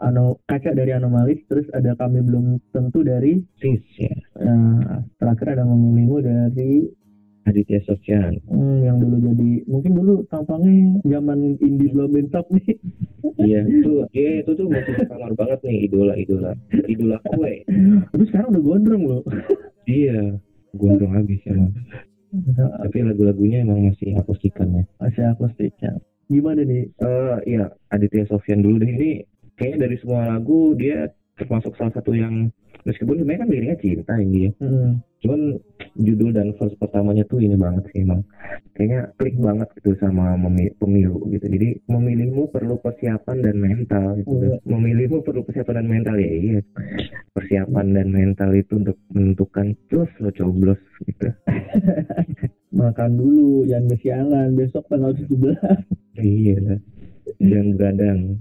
ano 0.00 0.40
kaca 0.48 0.72
dari 0.72 0.96
anomalis 0.96 1.44
terus 1.44 1.68
ada 1.76 1.92
kami 1.92 2.24
belum 2.24 2.56
tentu 2.72 3.04
dari 3.04 3.36
sis 3.60 3.84
ya. 4.00 4.16
Nah, 4.40 5.04
terakhir 5.20 5.60
ada 5.60 5.68
memilihmu 5.68 6.24
dari 6.24 6.88
Aditya 7.44 7.84
Sofyan. 7.84 8.40
Hmm, 8.48 8.80
yang 8.80 8.96
dulu 8.96 9.28
jadi 9.28 9.68
mungkin 9.68 9.92
dulu 9.92 10.24
tampangnya 10.32 11.04
zaman 11.04 11.60
indie 11.60 11.92
belum 11.92 12.16
bentap 12.16 12.48
nih. 12.48 12.80
Iya 13.44 13.68
itu 13.68 14.08
dia 14.16 14.40
itu 14.40 14.56
tuh 14.56 14.64
masih 14.64 14.96
kamar 15.04 15.36
banget 15.36 15.60
nih 15.68 15.92
idola 15.92 16.16
idola 16.16 16.56
idola 16.88 17.20
kue. 17.28 17.60
Tapi 18.08 18.24
sekarang 18.32 18.56
udah 18.56 18.62
gondrong 18.64 19.04
loh. 19.04 19.22
Iya 19.84 20.40
gondrong 20.72 21.12
habis 21.12 21.44
emang 21.44 21.76
tapi 22.82 23.00
lagu-lagunya 23.00 23.64
emang 23.64 23.92
masih 23.92 24.12
akustikan 24.18 24.68
ya 24.74 24.84
masih 25.00 25.22
akustiknya 25.32 25.96
gimana 26.26 26.62
nih? 26.62 26.84
Eh 27.02 27.38
iya 27.56 27.70
Aditya 27.90 28.26
Sofyan 28.26 28.62
dulu 28.62 28.82
deh. 28.82 28.90
Ini 28.90 29.10
kayaknya 29.56 29.88
dari 29.88 29.96
semua 30.02 30.22
lagu 30.26 30.74
dia 30.74 31.10
termasuk 31.36 31.76
salah 31.76 31.92
satu 31.92 32.16
yang 32.16 32.48
meskipun 32.88 33.20
sebenarnya 33.20 33.42
kan 33.44 33.50
liriknya 33.50 33.78
cinta 33.82 34.14
ini 34.16 34.48
ya. 34.48 34.50
Hmm, 34.62 34.90
cuman 35.20 35.40
judul 35.96 36.30
dan 36.32 36.54
verse 36.56 36.76
pertamanya 36.80 37.24
tuh 37.28 37.42
ini 37.42 37.56
banget 37.58 37.84
sih 37.92 38.06
emang. 38.06 38.24
Kayaknya 38.72 39.00
klik 39.16 39.36
banget 39.40 39.68
gitu 39.80 39.90
sama 40.00 40.36
pemilu 40.80 41.20
gitu. 41.32 41.44
Jadi 41.44 41.68
memilihmu 41.90 42.48
perlu 42.48 42.80
persiapan 42.80 43.36
dan 43.42 43.56
mental 43.58 44.06
gitu. 44.20 44.34
Iya. 44.36 44.56
memilihmu 44.64 45.18
perlu 45.24 45.40
persiapan 45.44 45.84
dan 45.84 45.88
mental 45.88 46.16
ya 46.16 46.30
iya. 46.30 46.60
Persiapan 47.36 47.86
dan 47.92 48.08
mental 48.12 48.50
itu 48.56 48.72
untuk 48.80 48.96
menentukan 49.12 49.76
terus 49.92 50.08
lo 50.22 50.30
coblos 50.32 50.80
gitu 51.04 51.28
makan 52.74 53.10
dulu 53.18 53.66
yang 53.68 53.86
kesiangan 53.86 54.54
besok 54.58 54.86
tanggal 54.90 55.14
17 55.14 55.30
iya. 56.18 56.78
Dan 57.36 57.76
begadang 57.76 58.40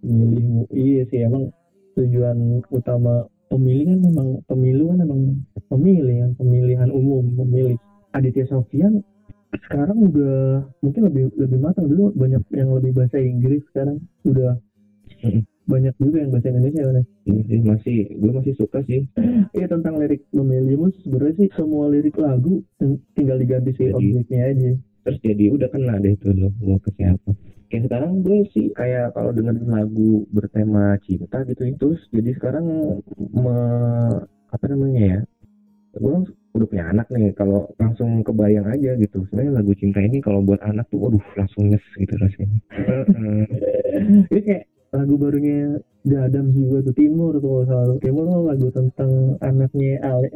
milihmu 0.00 0.64
iya 0.72 1.04
sih 1.08 1.24
emang 1.24 1.52
tujuan 1.98 2.62
utama 2.72 3.26
pemilih 3.48 3.96
kan 3.96 4.00
memang 4.04 4.28
pemilu 4.46 4.84
kan 4.92 4.98
memang 5.02 5.20
pemilih 5.68 6.16
kan 6.24 6.30
pemilihan 6.38 6.90
umum 6.92 7.24
pemilih. 7.34 7.76
Aditya 8.16 8.48
Sofyan 8.48 9.04
sekarang 9.68 10.12
udah 10.12 10.64
mungkin 10.84 11.08
lebih 11.08 11.32
lebih 11.36 11.58
matang 11.60 11.88
dulu. 11.88 12.12
Banyak 12.16 12.42
yang 12.52 12.72
lebih 12.76 12.92
bahasa 12.96 13.16
Inggris 13.20 13.64
sekarang. 13.72 14.00
Udah. 14.24 14.60
Banyak 15.68 15.94
juga 16.00 16.16
yang 16.24 16.30
bahasa 16.32 16.48
Indonesia 16.48 16.82
kan 16.82 17.04
Ini 17.28 17.40
sih 17.44 17.58
masih 17.60 17.98
gue 18.16 18.32
masih 18.32 18.54
suka 18.56 18.78
sih. 18.88 19.04
iya 19.52 19.66
tentang 19.68 20.00
lirik 20.00 20.24
memilihmu 20.32 20.88
sebenarnya 21.04 21.44
sih 21.44 21.48
semua 21.52 21.92
lirik 21.92 22.16
lagu 22.16 22.64
ting- 22.80 23.04
tinggal 23.12 23.36
diganti 23.36 23.76
si 23.76 23.92
objeknya 23.92 24.48
aja 24.48 24.72
Terus 25.04 25.18
jadi 25.24 25.44
udah 25.52 25.68
kena 25.72 25.94
deh 26.00 26.16
tuh 26.20 26.36
lo 26.36 26.52
mau 26.60 26.76
ke 26.76 26.92
siapa. 26.92 27.32
Kayak 27.68 27.88
sekarang 27.88 28.12
gue 28.20 28.44
sih 28.52 28.66
kayak 28.76 29.16
kalau 29.16 29.32
dengerin 29.32 29.68
lagu 29.68 30.28
bertema 30.28 31.00
cinta 31.00 31.44
gitu 31.48 31.64
ya. 31.64 31.72
Terus 31.80 32.00
jadi 32.12 32.30
sekarang 32.36 32.64
me- 33.32 34.20
apa 34.52 34.64
namanya 34.68 35.00
ya? 35.00 35.18
Gue 35.96 36.28
udah 36.52 36.66
punya 36.68 36.84
anak 36.92 37.08
nih. 37.08 37.32
Kalau 37.32 37.72
langsung 37.80 38.20
kebayang 38.20 38.68
aja 38.68 39.00
gitu. 39.00 39.24
Sebenarnya 39.32 39.64
lagu 39.64 39.72
cinta 39.80 40.04
ini 40.04 40.20
kalau 40.20 40.44
buat 40.44 40.60
anak 40.60 40.84
tuh, 40.92 41.00
waduh 41.00 41.24
langsung 41.40 41.72
nyes 41.72 41.84
gitu 41.96 42.12
rasanya. 42.20 42.58
Ini 44.28 44.40
kayak 44.44 44.64
lagu 44.90 45.14
barunya 45.14 45.60
The 46.02 46.16
Adams 46.22 46.52
juga 46.52 46.78
tuh 46.82 46.94
Timur 46.94 47.32
tuh 47.34 47.42
kalau 47.42 47.64
salah 47.64 47.96
Timur 47.98 48.24
tuh 48.26 48.42
lagu 48.42 48.68
tentang 48.70 49.10
anaknya 49.38 50.00
Ale 50.00 50.28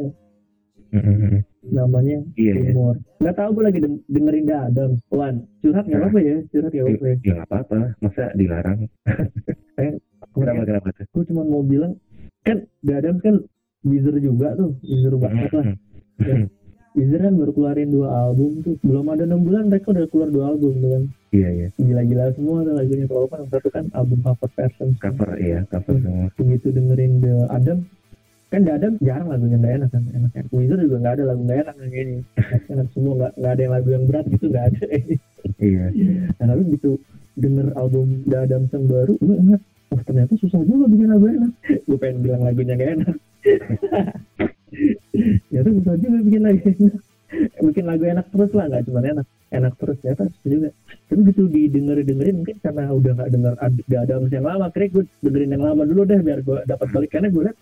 Heeh. 0.92 1.40
namanya 1.64 2.18
Iya 2.34 2.52
ya. 2.52 2.62
Timur 2.68 2.94
nggak 3.18 3.34
tahu 3.34 3.48
gue 3.50 3.64
lagi 3.64 3.78
deng- 3.80 4.04
dengerin 4.06 4.44
The 4.44 4.56
Adams 4.62 4.98
Wan 5.08 5.34
curhat 5.58 5.84
nggak 5.84 5.94
Nah. 5.94 6.04
apa-apa 6.04 6.20
ya 6.20 6.36
curhat 6.46 6.70
nggak 6.70 6.84
apa-apa 6.84 7.06
ya 7.06 7.16
Ya 7.16 7.32
nggak 7.32 7.46
apa-apa. 7.46 7.78
Masa 7.98 8.24
dilarang? 8.34 8.78
Kenapa 10.32 10.62
kenapa 10.64 10.88
tuh? 10.92 11.04
gue 11.06 11.24
cuma 11.26 11.42
mau 11.42 11.62
bilang 11.62 11.92
kan 12.42 12.56
The 12.80 12.92
Adams 12.94 13.20
kan 13.20 13.36
Weezer 13.82 14.16
juga 14.16 14.52
tuh 14.54 14.76
Weezer 14.80 15.14
banget 15.16 15.50
lah 15.52 15.66
Hmm. 16.14 16.46
Weezer 16.92 17.18
kan 17.20 17.34
baru 17.34 17.50
keluarin 17.50 17.88
dua 17.88 18.08
album 18.22 18.60
tuh 18.60 18.76
belum 18.78 19.06
ada 19.08 19.24
enam 19.24 19.40
bulan 19.40 19.66
mereka 19.66 19.90
udah 19.90 20.06
keluar 20.06 20.28
dua 20.28 20.44
album 20.46 20.76
tuh 20.76 20.90
kan 20.90 21.02
Iya 21.32 21.48
iya. 21.48 21.68
gila-gila 21.80 22.28
semua 22.36 22.60
tuh 22.60 22.76
lagunya. 22.76 23.08
Kalau 23.08 23.24
kan 23.24 23.40
yang 23.40 23.48
satu 23.48 23.68
kan 23.72 23.84
album 23.96 24.20
cover 24.20 24.50
version. 24.52 24.92
Cover 25.00 25.30
iya 25.40 25.64
cover 25.72 25.96
semua. 25.96 26.28
begitu 26.36 26.68
dengerin 26.76 27.24
The 27.24 27.48
Adams 27.48 27.88
kan 28.52 28.68
The 28.68 28.72
Adams 28.76 29.00
jarang 29.00 29.32
lagunya 29.32 29.56
nggak 29.56 29.74
enak 29.80 29.88
kan 29.96 30.04
enak 30.12 30.30
kan 30.36 30.44
Weezer 30.52 30.76
juga 30.84 30.96
nggak 31.00 31.14
ada 31.16 31.24
lagu 31.32 31.40
nggak 31.48 31.58
enak 31.64 31.74
kayak 31.80 31.92
gini 31.96 32.16
enak 32.68 32.86
semua 32.92 33.12
nggak 33.16 33.32
nggak 33.40 33.52
ada 33.56 33.62
yang 33.64 33.72
lagu 33.72 33.88
yang 33.88 34.04
berat 34.04 34.26
gitu 34.28 34.44
nggak 34.52 34.66
ada. 34.68 34.84
Iya. 35.56 35.84
nah 36.36 36.44
tapi 36.52 36.62
begitu 36.68 36.90
denger 37.40 37.66
album 37.80 38.06
The 38.28 38.36
Adams 38.44 38.70
yang 38.76 38.84
baru 38.92 39.14
gue 39.16 39.36
ingat 39.40 39.62
oh 39.92 40.00
ternyata 40.04 40.32
susah 40.36 40.60
juga 40.68 40.84
bikin 40.92 41.08
lagu 41.08 41.24
enak. 41.32 41.52
Gue 41.88 41.96
pengen 41.96 42.20
bilang 42.20 42.44
lagunya 42.44 42.76
gak 42.76 42.92
enak. 43.00 43.16
Ternyata 45.48 45.68
susah 45.80 45.94
juga 45.96 46.18
bikin 46.24 46.42
lagu 46.44 46.60
enak. 46.60 47.00
Bikin 47.56 47.84
lagu 47.88 48.04
enak 48.04 48.26
terus 48.28 48.52
lah 48.52 48.64
nggak 48.68 48.84
cuma 48.84 49.00
enak 49.00 49.26
enak 49.48 49.72
terus. 49.80 49.96
Ternyata 50.04 50.22
susah 50.28 50.50
juga 50.52 50.68
tapi 51.12 51.28
begitu 51.28 51.44
didengerin 51.44 52.08
dengerin 52.08 52.36
mungkin 52.40 52.56
karena 52.64 52.88
udah 52.88 53.12
nggak 53.20 53.30
denger 53.36 53.54
Ad- 53.60 53.84
The 53.84 53.96
Adams 54.00 54.32
yang 54.32 54.48
lama 54.48 54.64
akhirnya 54.72 54.88
gue 54.96 55.04
dengerin 55.20 55.50
yang 55.52 55.64
lama 55.68 55.82
dulu 55.84 56.08
deh 56.08 56.20
biar 56.24 56.40
gue 56.40 56.58
dapat 56.64 56.88
balik 56.88 57.10
karena 57.12 57.28
gue 57.28 57.42
liat 57.44 57.56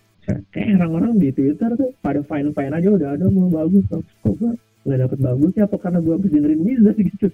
kayak 0.55 0.79
orang-orang 0.79 1.13
di 1.19 1.29
Twitter 1.35 1.71
tuh 1.75 1.91
pada 1.99 2.23
fine 2.23 2.55
fine 2.55 2.71
aja 2.79 2.89
udah 2.95 3.09
ada 3.19 3.27
mau 3.27 3.51
bagus 3.51 3.83
kok 3.91 4.07
gue 4.39 4.55
nggak 4.87 5.01
dapat 5.03 5.19
bagusnya 5.19 5.63
apa 5.67 5.77
karena 5.83 5.99
gue 5.99 6.13
habis 6.15 6.31
dengerin 6.31 6.61
Weezer 6.63 6.95
gitu. 7.11 7.27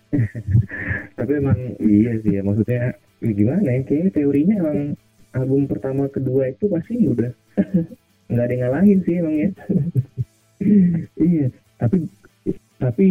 Tapi 1.21 1.33
emang 1.37 1.59
iya 1.85 2.13
sih 2.25 2.33
ya 2.33 2.41
maksudnya 2.41 2.81
ya 3.21 3.31
gimana 3.37 3.61
ya 3.61 3.73
kayaknya 3.85 4.11
teorinya 4.17 4.55
emang 4.65 4.79
album 5.37 5.63
pertama 5.69 6.09
kedua 6.09 6.49
itu 6.49 6.65
pasti 6.73 6.97
udah 7.05 7.29
nggak 8.33 8.41
ada 8.49 8.53
yang 8.57 8.63
ngalahin 8.65 8.99
sih 9.05 9.15
emang 9.21 9.37
ya. 9.37 9.49
iya 11.21 11.47
tapi 11.77 12.09
tapi 12.81 13.07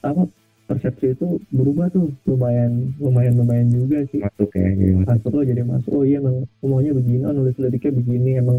apa 0.00 0.24
persepsi 0.66 1.14
itu 1.14 1.38
berubah 1.54 1.88
tuh. 1.94 2.10
Lumayan 2.26 2.92
lumayan 2.98 3.34
lumayan 3.38 3.68
juga 3.70 4.02
sih. 4.10 4.20
Masuk 4.20 4.50
ya 4.52 4.68
jadi 4.74 4.92
masuk. 4.98 5.08
masuk 5.08 5.30
lo 5.32 5.42
jadi 5.46 5.62
masuk. 5.62 5.90
Oh 5.94 6.04
iya 6.04 6.18
emang 6.18 6.36
semuanya 6.60 6.92
begini 6.92 7.22
oh, 7.24 7.32
nulis 7.34 7.56
liriknya 7.56 7.92
begini 7.94 8.30
emang 8.42 8.58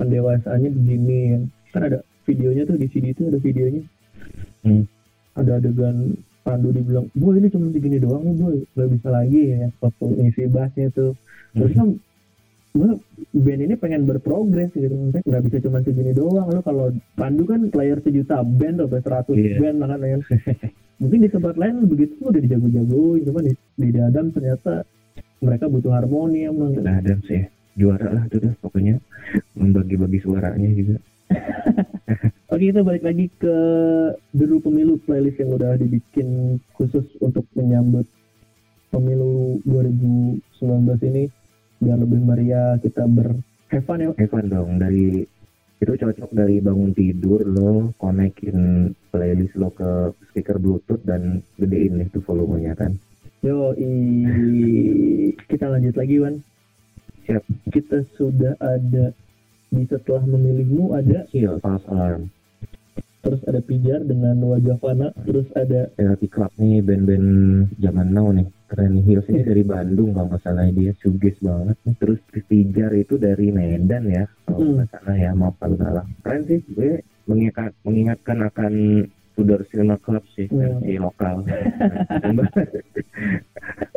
pendewasaannya 0.00 0.70
begini. 0.72 1.18
Kan 1.70 1.82
ada 1.88 1.98
videonya 2.24 2.62
tuh 2.64 2.76
di 2.80 2.86
CD 2.88 3.12
itu 3.12 3.28
ada 3.28 3.38
videonya. 3.38 3.84
Hmm. 4.62 4.86
ada 5.34 5.58
adegan 5.58 6.14
Pandu 6.42 6.70
dibilang 6.74 7.06
boy 7.14 7.38
ini 7.38 7.50
cuma 7.50 7.70
segini 7.70 8.02
doang 8.02 8.26
nih 8.26 8.34
boy. 8.34 8.56
Nggak 8.74 8.88
bisa 8.98 9.08
lagi 9.12 9.40
ya 9.54 9.68
waktu 9.78 10.04
ngisi 10.18 10.42
bassnya 10.50 10.86
tuh. 10.90 11.12
Terus 11.54 11.72
kan 11.76 11.88
gue 12.72 12.90
band 13.36 13.60
ini 13.62 13.74
pengen 13.78 14.02
berprogres 14.08 14.72
gitu. 14.74 14.90
Maksudnya 14.90 15.22
nggak 15.22 15.42
bisa 15.46 15.56
cuma 15.62 15.78
segini 15.86 16.12
doang. 16.16 16.50
Lo 16.50 16.60
kalau 16.64 16.90
Pandu 17.14 17.46
kan 17.46 17.70
player 17.70 18.00
sejuta 18.02 18.42
band 18.42 18.82
atau 18.82 18.98
seratus 18.98 19.36
Iya. 19.38 19.56
band 19.62 19.76
lah 19.78 19.88
kan 19.94 20.00
ya. 20.02 20.18
mungkin 21.02 21.26
di 21.26 21.30
tempat 21.30 21.58
lain 21.58 21.82
begitu 21.90 22.14
udah 22.22 22.38
dijago-jagoin 22.38 23.26
cuman 23.26 23.42
di, 23.50 23.54
di 23.74 23.88
Dadam 23.90 24.30
ternyata 24.30 24.86
mereka 25.42 25.66
butuh 25.66 25.90
harmoni 25.90 26.46
emang 26.46 26.78
Nah, 26.78 27.02
Adam 27.02 27.18
sih 27.26 27.42
juara 27.74 28.14
lah 28.14 28.24
tuh 28.30 28.46
dah 28.46 28.54
pokoknya 28.62 29.02
membagi-bagi 29.58 30.20
suaranya 30.22 30.70
juga. 30.70 30.96
Oke 32.52 32.68
kita 32.68 32.84
balik 32.84 33.02
lagi 33.02 33.26
ke 33.40 33.56
dulu 34.36 34.60
pemilu 34.60 35.00
playlist 35.02 35.40
yang 35.40 35.56
udah 35.56 35.74
dibikin 35.80 36.60
khusus 36.76 37.08
untuk 37.24 37.48
menyambut 37.56 38.04
pemilu 38.92 39.58
2019 39.64 40.44
ini 41.08 41.24
biar 41.80 41.98
lebih 41.98 42.20
meriah 42.20 42.76
kita 42.78 43.08
ber 43.08 43.40
fun 43.72 44.04
ya 44.04 44.12
Evan 44.20 44.52
dong 44.52 44.76
dari 44.76 45.24
itu 45.82 45.98
cocok 45.98 46.30
dari 46.30 46.62
bangun 46.62 46.94
tidur 46.94 47.42
lo 47.42 47.90
konekin 47.98 48.86
playlist 49.10 49.58
lo 49.58 49.74
ke 49.74 50.14
speaker 50.30 50.62
bluetooth 50.62 51.02
dan 51.02 51.42
gedein 51.58 51.98
nih 51.98 52.06
tuh 52.14 52.22
volumenya 52.22 52.78
kan. 52.78 52.94
Yo, 53.42 53.74
i- 53.74 55.34
kita 55.50 55.66
lanjut 55.66 55.98
lagi, 55.98 56.22
Wan. 56.22 56.38
Siap. 57.26 57.42
Kita 57.74 58.06
sudah 58.14 58.54
ada 58.62 59.10
di 59.72 59.82
setelah 59.90 60.22
memilihmu 60.22 60.94
ada 60.94 61.26
Kill, 61.26 61.58
false 61.58 61.82
alarm. 61.90 62.30
terus 63.22 63.38
ada 63.46 63.62
pijar 63.62 64.02
dengan 64.02 64.34
wajah 64.42 64.78
fana 64.82 65.14
terus 65.22 65.46
ada 65.54 65.86
Therapy 65.94 66.26
Club 66.26 66.50
nih 66.58 66.82
band-band 66.82 67.28
zaman 67.78 68.10
now 68.10 68.34
nih 68.34 68.46
keren 68.72 69.04
Hills 69.04 69.28
ini 69.28 69.44
dari 69.44 69.60
Bandung 69.62 70.16
kalau 70.16 70.32
nggak 70.32 70.40
salah 70.40 70.64
dia 70.72 70.96
sugis 71.04 71.36
banget 71.44 71.76
nih. 71.84 71.94
terus 72.00 72.18
Pijar 72.48 72.92
itu 72.96 73.20
dari 73.20 73.52
Medan 73.52 74.08
ya 74.08 74.24
kalau 74.48 74.64
Hmm. 74.64 74.72
nggak 74.80 74.88
salah 74.88 75.16
ya 75.20 75.30
maaf 75.36 75.54
kalau 75.60 75.76
salah 75.76 76.04
keren 76.24 76.40
sih 76.48 76.64
gue 76.72 76.90
mengingat, 77.28 77.76
mengingatkan 77.84 78.38
akan 78.48 78.72
Tudor 79.32 79.60
Cinema 79.68 80.00
Club 80.00 80.24
sih 80.32 80.48
Hmm. 80.48 80.80
versi 80.80 80.96
lokal 80.96 81.44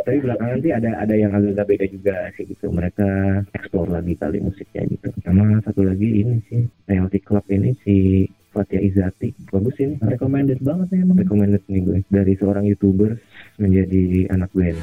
tapi 0.06 0.18
belakangan 0.22 0.60
sih 0.60 0.72
ada 0.72 0.90
ada 1.00 1.16
yang 1.16 1.32
agak 1.32 1.66
beda 1.66 1.86
juga 1.88 2.16
sih 2.36 2.44
gitu 2.46 2.68
mereka 2.70 3.08
explore 3.56 3.90
lagi 3.90 4.14
kali 4.16 4.38
musiknya 4.40 4.84
gitu 4.92 5.08
sama 5.24 5.60
satu 5.64 5.82
lagi 5.82 6.22
ini 6.22 6.36
sih 6.46 6.62
Reality 6.86 7.20
Club 7.20 7.46
ini 7.50 7.72
si 7.82 8.28
Fatia 8.56 8.80
Izati 8.80 9.36
bagus 9.52 9.76
ini. 9.84 10.00
Recommended 10.00 10.64
banget 10.64 10.88
ya 10.96 11.04
emang. 11.04 11.20
Recommended 11.20 11.64
nih 11.68 11.82
gue. 11.84 11.98
Dari 12.08 12.34
seorang 12.40 12.64
youtuber 12.64 13.20
menjadi 13.60 14.32
anak 14.32 14.56
band 14.56 14.80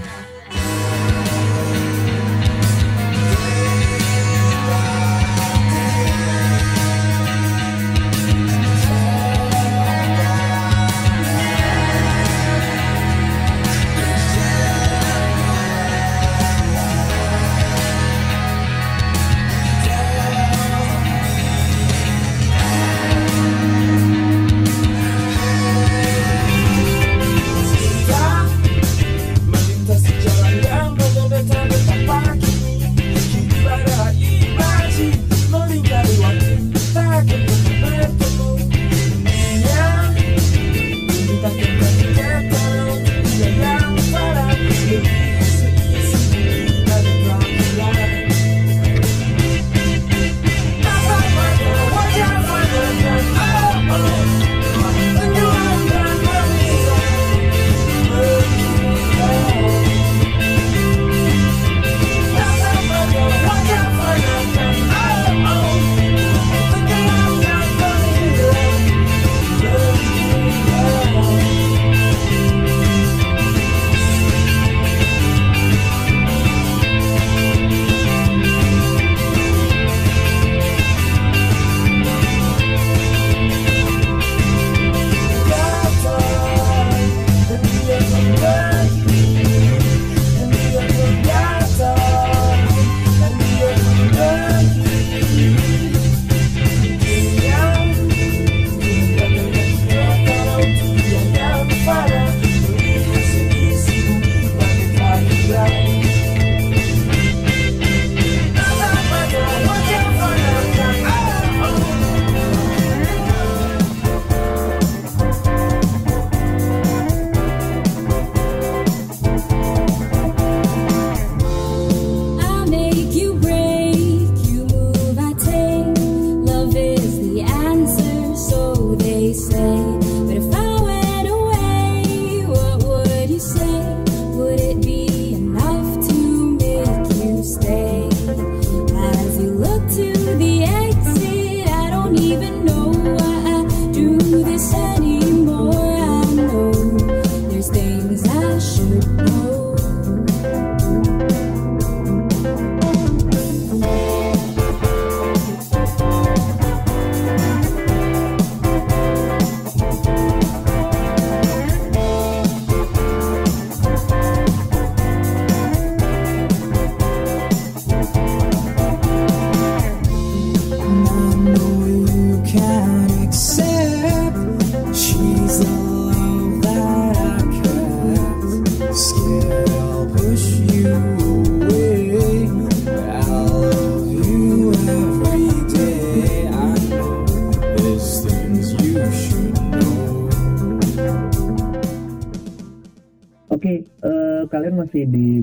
masih 194.93 195.09
di 195.09 195.41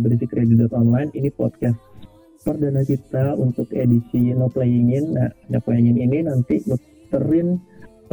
Online. 0.77 1.09
Ini 1.09 1.33
podcast 1.33 1.81
perdana 2.45 2.85
kita 2.85 3.33
untuk 3.33 3.65
edisi 3.73 4.29
No 4.38 4.45
Playing 4.45 4.93
In. 4.93 5.05
Nah, 5.17 5.33
No 5.49 5.57
Playing 5.57 5.89
In 5.89 5.97
ini 6.05 6.21
nanti 6.21 6.62
muterin 6.69 7.57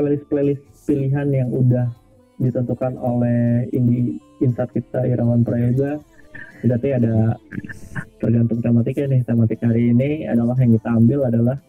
playlist-playlist 0.00 0.64
pilihan 0.88 1.28
yang 1.28 1.52
udah 1.52 1.92
ditentukan 2.40 2.96
oleh 2.96 3.68
Indi 3.76 4.16
Insat 4.40 4.72
kita 4.72 5.04
Irawan 5.04 5.44
Prayoga. 5.44 6.00
Berarti 6.64 6.88
ada 6.96 7.36
tergantung 8.16 8.64
tematiknya 8.64 9.20
nih. 9.20 9.20
Tematik 9.28 9.60
hari 9.60 9.92
ini 9.92 10.24
adalah 10.24 10.56
yang 10.56 10.72
kita 10.72 10.88
ambil 10.88 11.28
adalah 11.28 11.60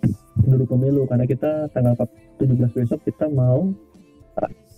dulu 0.47 0.63
pemilu 0.63 1.03
karena 1.12 1.27
kita 1.27 1.67
tanggal 1.75 1.91
17 2.39 2.71
besok 2.71 3.03
kita 3.03 3.27
mau 3.27 3.67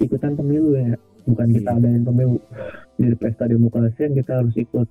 ikutan 0.01 0.33
pemilu 0.33 0.81
ya 0.81 0.97
bukan 1.29 1.47
kita 1.53 1.69
adain 1.77 2.03
pemilu 2.03 2.37
dari 2.97 3.15
pesta 3.15 3.45
demokrasi 3.45 3.99
yang 4.09 4.15
kita 4.17 4.31
harus 4.43 4.55
ikut 4.57 4.87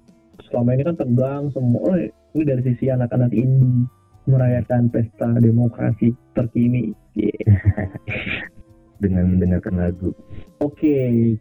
selama 0.48 0.79
ini 0.79 0.83
kan 0.87 0.96
tegang 0.96 1.44
semua 1.51 1.81
oh, 1.83 1.96
ini 1.98 2.42
dari 2.46 2.62
sisi 2.62 2.88
anak-anak 2.88 3.33
ini 3.35 3.85
merayakan 4.29 4.92
pesta 4.92 5.29
demokrasi 5.40 6.14
terkini 6.37 6.94
Yeah. 7.18 7.35
dengan 9.03 9.35
mendengarkan 9.35 9.74
lagu. 9.74 10.14
Oke, 10.62 10.94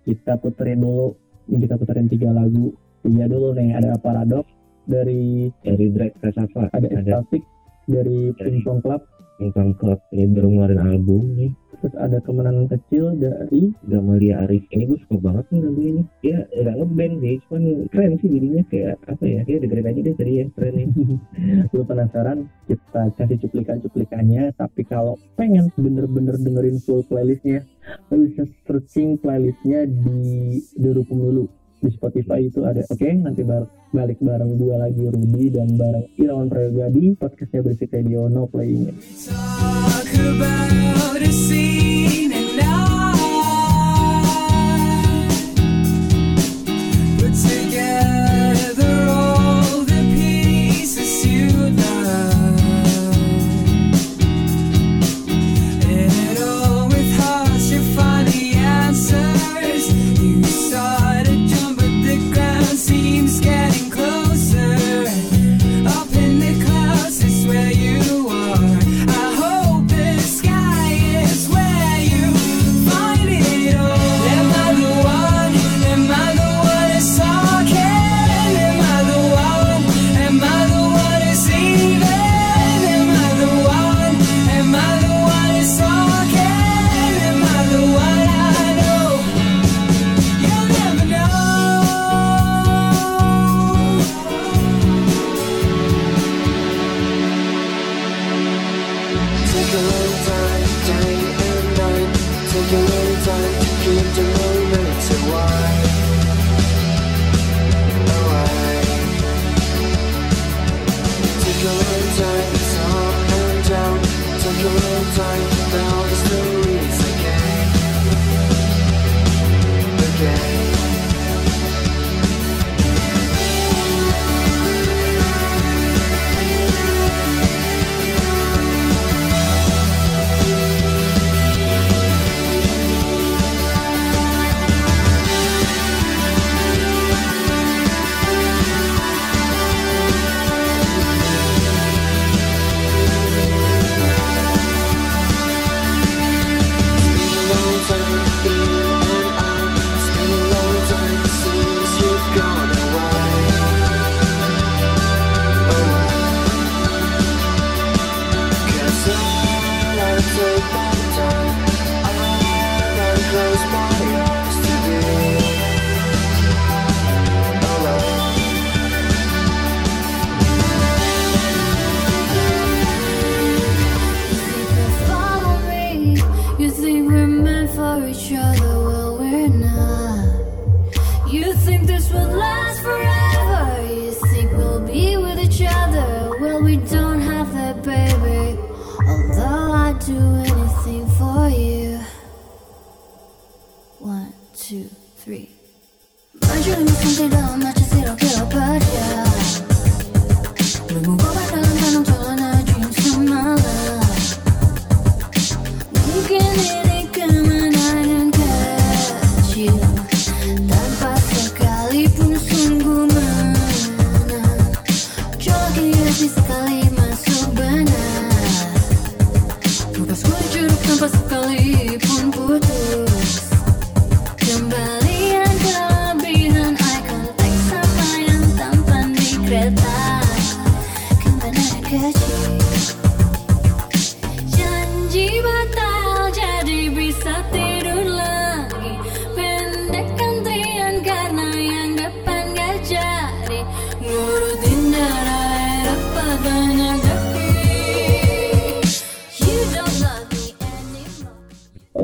kita 0.06 0.42
puterin 0.42 0.82
dulu. 0.82 1.14
Ini 1.50 1.70
kita 1.70 1.78
puterin 1.78 2.10
tiga 2.10 2.34
lagu. 2.34 2.74
Tiga 3.06 3.26
dulu 3.30 3.54
nih. 3.54 3.78
Ada 3.78 3.98
Paradox 4.02 4.46
dari 4.88 5.54
Dari 5.62 5.86
Drake 5.92 6.18
Kasava 6.22 6.72
ada 6.72 6.88
ada 6.88 6.90
Estatic 6.98 7.44
dari 7.86 8.32
Dari- 8.34 8.58
Ping 8.58 8.66
Pong 8.66 8.82
Club. 8.82 9.02
Pingpong 9.38 9.78
Club 9.78 10.02
ini 10.18 10.34
baru 10.34 10.48
ngeluarin 10.50 10.82
album 10.82 11.24
nih 11.38 11.52
Terus 11.78 11.96
ada 11.98 12.18
kemenangan 12.26 12.66
kecil 12.74 13.14
dari 13.18 13.70
Gamalia 13.86 14.46
Arif. 14.46 14.66
Ini 14.74 14.84
gue 14.90 14.98
suka 15.06 15.18
banget 15.22 15.46
nih 15.54 15.62
lagu 15.62 15.82
ini. 15.82 16.04
Ya 16.26 16.40
nggak 16.50 16.76
ngeband 16.82 17.14
sih 17.22 17.36
cuman 17.46 17.62
keren 17.94 18.14
sih 18.18 18.30
jadinya 18.34 18.64
kayak 18.70 18.96
apa 19.06 19.24
ya 19.26 19.42
ya 19.46 19.58
dengerin 19.62 19.90
aja 19.94 20.00
deh 20.02 20.16
tadi 20.18 20.32
ya 20.42 20.46
keren 20.58 20.74
nih. 20.74 20.88
Lu 21.78 21.84
penasaran 21.86 22.40
kita 22.66 23.04
kasih 23.14 23.38
cuplikan-cuplikannya 23.46 24.44
tapi 24.58 24.82
kalau 24.84 25.16
pengen 25.38 25.70
bener-bener 25.78 26.36
dengerin 26.42 26.82
full 26.82 27.06
playlistnya 27.06 27.64
lu 28.12 28.28
bisa 28.28 28.44
searching 28.68 29.16
playlistnya 29.16 29.88
di 29.88 30.60
Duru 30.76 31.08
Pemilu 31.08 31.48
di 31.80 31.90
Spotify 31.94 32.44
itu 32.44 32.66
ada 32.66 32.84
oke? 32.84 33.10
Nanti 33.22 33.46
bar- 33.46 33.70
balik 33.94 34.20
bareng 34.20 34.58
gua 34.60 34.90
lagi 34.90 35.08
Rudy 35.08 35.54
dan 35.54 35.78
bareng 35.78 36.06
Irawan 36.20 36.50
Prayoga 36.50 36.92
di 36.92 37.14
podcastnya 37.16 37.64
Berisik 37.64 37.94
Radio 37.94 38.28
No 38.28 38.50
Playing. 38.50 38.92
It. 38.92 39.47
about 40.16 41.22
a 41.22 41.32
sea. 41.32 41.77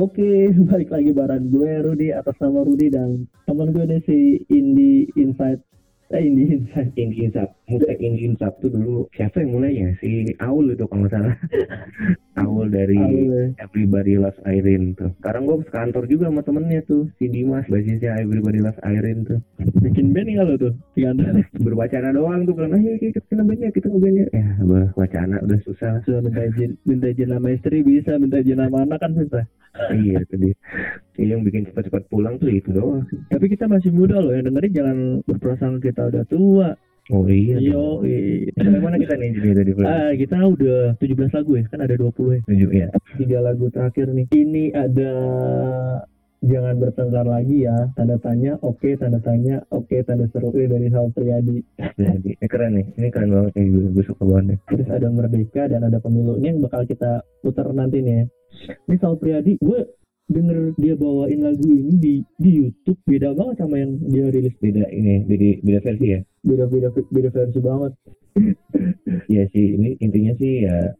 Oke, 0.04 0.52
balik 0.68 0.92
lagi 0.92 1.16
bareng 1.16 1.48
gue 1.48 1.80
Rudi 1.80 2.12
atas 2.12 2.36
nama 2.36 2.60
Rudi 2.60 2.92
dan 2.92 3.24
teman 3.48 3.72
gue 3.72 3.88
nih 3.88 4.04
si 4.04 4.36
Indi 4.52 5.08
Insight. 5.16 5.64
Eh 6.12 6.28
Indi 6.28 6.44
Insight. 6.60 6.92
Indie 7.00 7.24
Insap, 7.24 7.56
musik 7.68 7.96
Insap 8.24 8.56
tuh 8.60 8.72
dulu 8.72 9.08
siapa 9.12 9.40
yang 9.40 9.56
mulainya? 9.56 9.88
Si 10.00 10.32
Aul 10.40 10.72
itu 10.72 10.84
kalau 10.88 11.04
nggak 11.04 11.12
salah. 11.12 11.36
Aul 12.44 12.72
dari 12.72 12.96
Aul. 12.96 13.52
Everybody 13.60 14.16
Loves 14.16 14.40
Irene 14.48 14.96
tuh. 14.96 15.12
Sekarang 15.20 15.44
gue 15.44 15.60
sekantor 15.68 16.04
juga 16.08 16.32
sama 16.32 16.40
temennya 16.44 16.80
tuh, 16.88 17.08
si 17.20 17.28
Dimas, 17.28 17.64
basisnya 17.68 18.16
Everybody 18.20 18.64
Loves 18.64 18.80
Irene 18.84 19.24
tuh. 19.28 19.38
Bikin 19.80 20.16
band 20.16 20.26
nih 20.28 20.36
kalau 20.40 20.54
tuh 20.56 20.72
di 20.96 21.00
kantor. 21.04 21.26
Berwacana 21.64 22.08
doang 22.16 22.40
tuh, 22.48 22.54
bilang, 22.56 22.72
ayo 22.76 22.96
kita 22.96 23.20
kita 23.28 23.42
bandnya, 23.44 23.68
kita 23.72 23.86
ngebandnya. 23.92 24.26
Ya, 24.32 24.46
bah, 24.64 24.88
wacana 24.96 25.36
udah 25.44 25.58
susah. 25.64 25.92
Sudah 26.04 26.20
minta 26.24 26.42
izin, 26.48 26.70
minta 26.88 27.06
izin 27.12 27.28
nama 27.32 27.48
istri 27.52 27.84
bisa, 27.84 28.16
minta 28.16 28.40
izin 28.40 28.60
nama 28.60 28.88
anak 28.88 28.98
kan 29.04 29.12
susah. 29.16 29.44
iya, 29.90 30.22
itu 30.22 30.34
dia. 30.38 30.54
Yang 31.18 31.40
bikin 31.50 31.62
cepat-cepat 31.70 32.02
pulang 32.06 32.38
tuh 32.38 32.50
itu 32.50 32.70
doang 32.70 33.02
sih. 33.10 33.18
Tapi 33.30 33.46
kita 33.50 33.66
masih 33.66 33.90
muda 33.90 34.22
loh, 34.22 34.32
yang 34.34 34.46
dengerin 34.46 34.72
jangan 34.72 34.98
berprasangka 35.26 35.90
kita 35.90 36.02
udah 36.14 36.24
tua. 36.30 36.68
Oh 37.12 37.28
iya. 37.28 37.60
Yo, 37.60 38.00
Sampai 38.56 38.80
mana 38.80 38.96
kita 38.96 39.20
nih 39.20 39.36
jadi 39.36 39.52
tadi? 39.60 39.70
Ah, 39.84 40.16
kita 40.16 40.40
udah 40.40 40.96
17 40.96 41.36
lagu 41.36 41.52
ya, 41.60 41.64
kan 41.68 41.84
ada 41.84 41.94
20 42.00 42.32
ya. 42.32 42.40
Tujuh 42.48 42.70
ya. 42.72 42.88
Tiga 43.20 43.38
lagu 43.44 43.68
terakhir 43.68 44.08
nih. 44.08 44.26
Ini 44.32 44.64
ada 44.72 45.12
jangan 46.40 46.80
bertengkar 46.80 47.28
lagi 47.28 47.68
ya. 47.68 47.92
Tanda 47.92 48.16
tanya, 48.24 48.56
oke, 48.64 48.88
tanda 48.96 49.20
tanya, 49.20 49.60
oke, 49.68 49.96
tanda 50.08 50.24
seru 50.32 50.48
Eh, 50.56 50.64
dari 50.64 50.88
Sal 50.88 51.12
Priadi. 51.12 51.60
Jadi, 51.76 52.30
ini 52.40 52.46
keren 52.48 52.72
nih. 52.80 52.86
Ini 52.96 53.08
keren 53.12 53.28
banget 53.36 53.52
nih. 53.52 53.66
Gue, 53.68 53.84
gue 54.00 54.04
suka 54.08 54.22
banget 54.24 54.44
nih. 54.48 54.58
Terus 54.72 54.88
ada 54.88 55.08
Merdeka 55.12 55.62
dan 55.68 55.80
ada 55.84 55.98
Pemilu. 56.00 56.40
Ini 56.40 56.56
yang 56.56 56.60
bakal 56.64 56.88
kita 56.88 57.20
putar 57.44 57.68
nanti 57.76 58.00
nih 58.00 58.14
ya. 58.16 58.24
Ini 58.88 58.96
Sal 58.96 59.20
Priadi, 59.20 59.60
gue 59.60 60.03
denger 60.28 60.72
dia 60.80 60.94
bawain 60.96 61.40
lagu 61.44 61.68
ini 61.68 61.94
di 62.00 62.14
di 62.40 62.50
YouTube 62.64 62.96
beda 63.04 63.36
banget 63.36 63.56
sama 63.60 63.76
yang 63.76 63.92
dia 64.08 64.24
rilis 64.32 64.56
Beda 64.56 64.84
ini, 64.88 65.24
jadi 65.28 65.48
beda 65.60 65.80
versi 65.84 66.06
ya. 66.16 66.20
beda 66.44 66.64
beda 66.68 66.88
beda 67.12 67.28
versi 67.32 67.58
banget 67.60 67.92
Iya 69.32 69.44
sih, 69.54 69.66
ini 69.78 69.94
intinya 70.00 70.32
sih 70.40 70.66
ya 70.66 70.92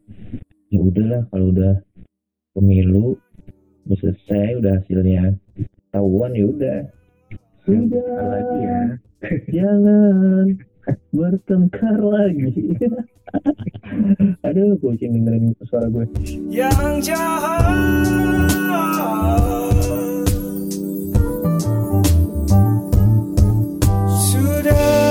ya 0.73 0.79
udahlah 0.81 1.27
kalau 1.29 1.51
udah 1.51 1.73
pemilu 2.55 3.17
udah 3.85 3.97
selesai, 4.01 4.57
udah 4.61 4.73
hasilnya 4.81 5.37
tahuan 5.93 6.33
ya 6.33 6.45
udah. 6.49 6.79
Sudah. 7.65 8.17
Lagi 8.17 8.57
ya. 8.65 8.81
jangan 9.55 10.45
bertengkar 11.13 11.99
lagi. 11.99 12.77
Aduh 14.45 14.77
kucing 14.79 15.11
dengerin 15.13 15.53
suara 15.65 15.89
gue 15.91 16.05
yang 16.49 17.01
jahat 17.03 17.75
sudah 24.07 25.04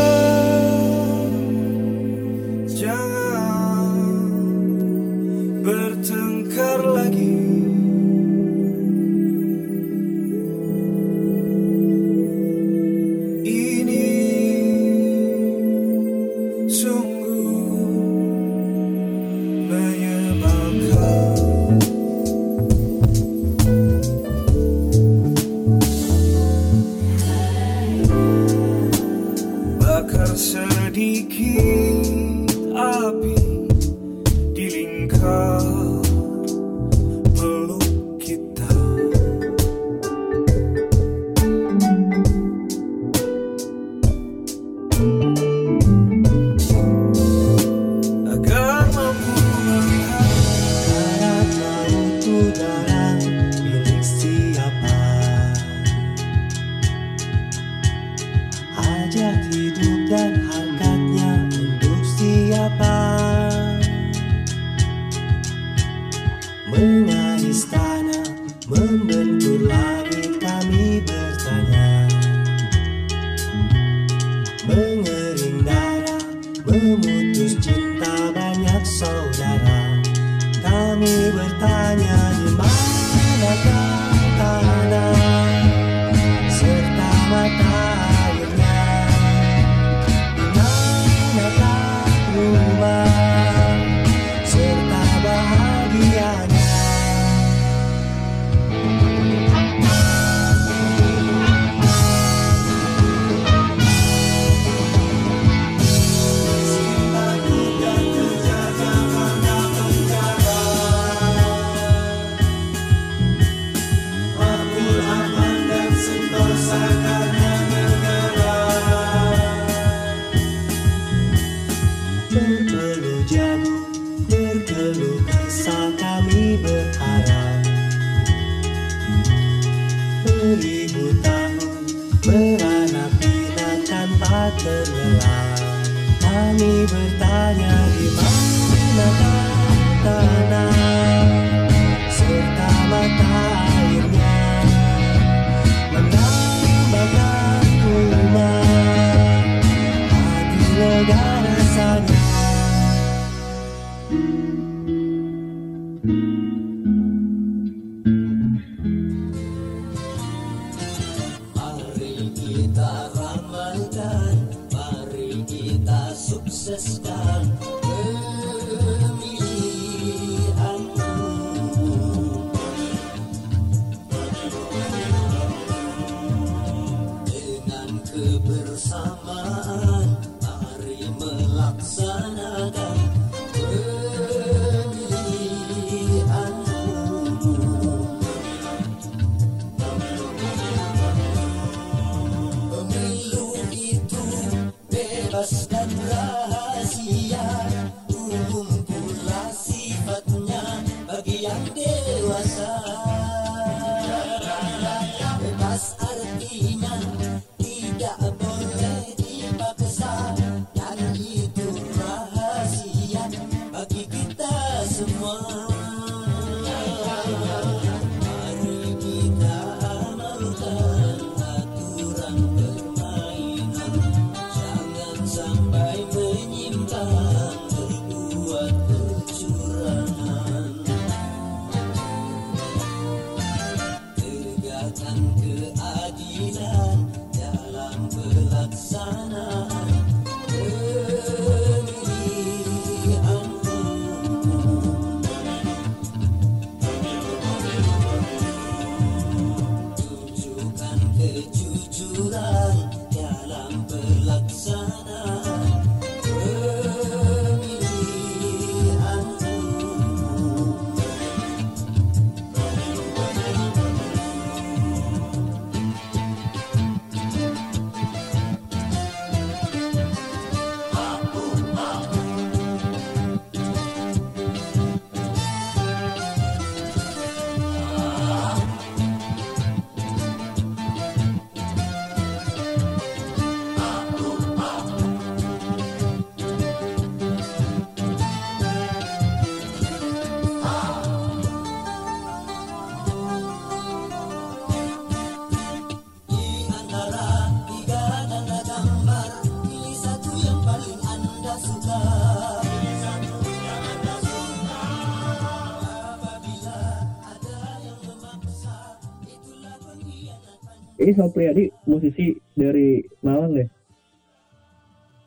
Ini 311.05 311.13
Sopriadi 311.21 311.69
musisi 311.85 312.33
dari 312.57 312.97
Malang 313.21 313.53
deh, 313.53 313.69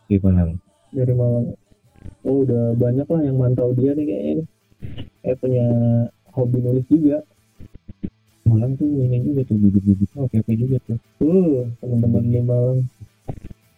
Gimana? 0.09 0.49
dari 0.89 1.13
Malang. 1.13 1.53
Oh 2.25 2.41
udah 2.41 2.73
banyak 2.73 3.05
lah 3.05 3.21
yang 3.21 3.37
mantau 3.37 3.77
dia 3.77 3.93
nih 3.93 4.09
kayaknya. 4.09 4.45
Eh 5.21 5.37
punya 5.37 5.67
hobi 6.33 6.65
nulis 6.65 6.81
juga. 6.89 7.21
Malang 8.49 8.73
tuh 8.73 8.89
ini 8.89 9.21
juga 9.21 9.45
tuh 9.45 9.53
bibit-bibitnya 9.61 10.17
oke 10.25 10.35
oke 10.41 10.53
juga 10.57 10.77
tuh. 10.89 10.97
Uh, 11.21 11.69
teman-teman 11.77 12.25
di 12.25 12.41
Malang 12.41 12.79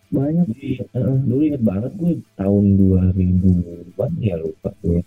banyak. 0.07 0.45
Jadi, 0.55 0.69
eh, 0.79 1.19
dulu 1.27 1.41
inget 1.43 1.63
banget 1.67 1.91
gue 1.99 2.15
tahun 2.39 2.63
2000-an 2.79 4.11
ya 4.23 4.39
lupa 4.39 4.71
gue. 4.87 5.03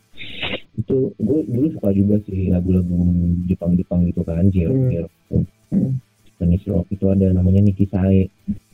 Itu 0.77 1.09
gue 1.17 1.41
dulu 1.49 1.67
suka 1.73 1.89
juga 1.97 2.21
sih 2.29 2.53
lagu-lagu 2.53 3.01
Jepang-Jepang 3.49 4.13
gitu 4.13 4.21
kan, 4.29 4.45
Jir, 4.53 4.69
Hmm. 4.69 5.49
Hmm. 5.73 5.97
Spanish 6.43 6.67
rock 6.67 6.91
itu 6.91 7.07
ada 7.07 7.31
namanya 7.31 7.63
Niki 7.63 7.87
Sae. 7.87 8.27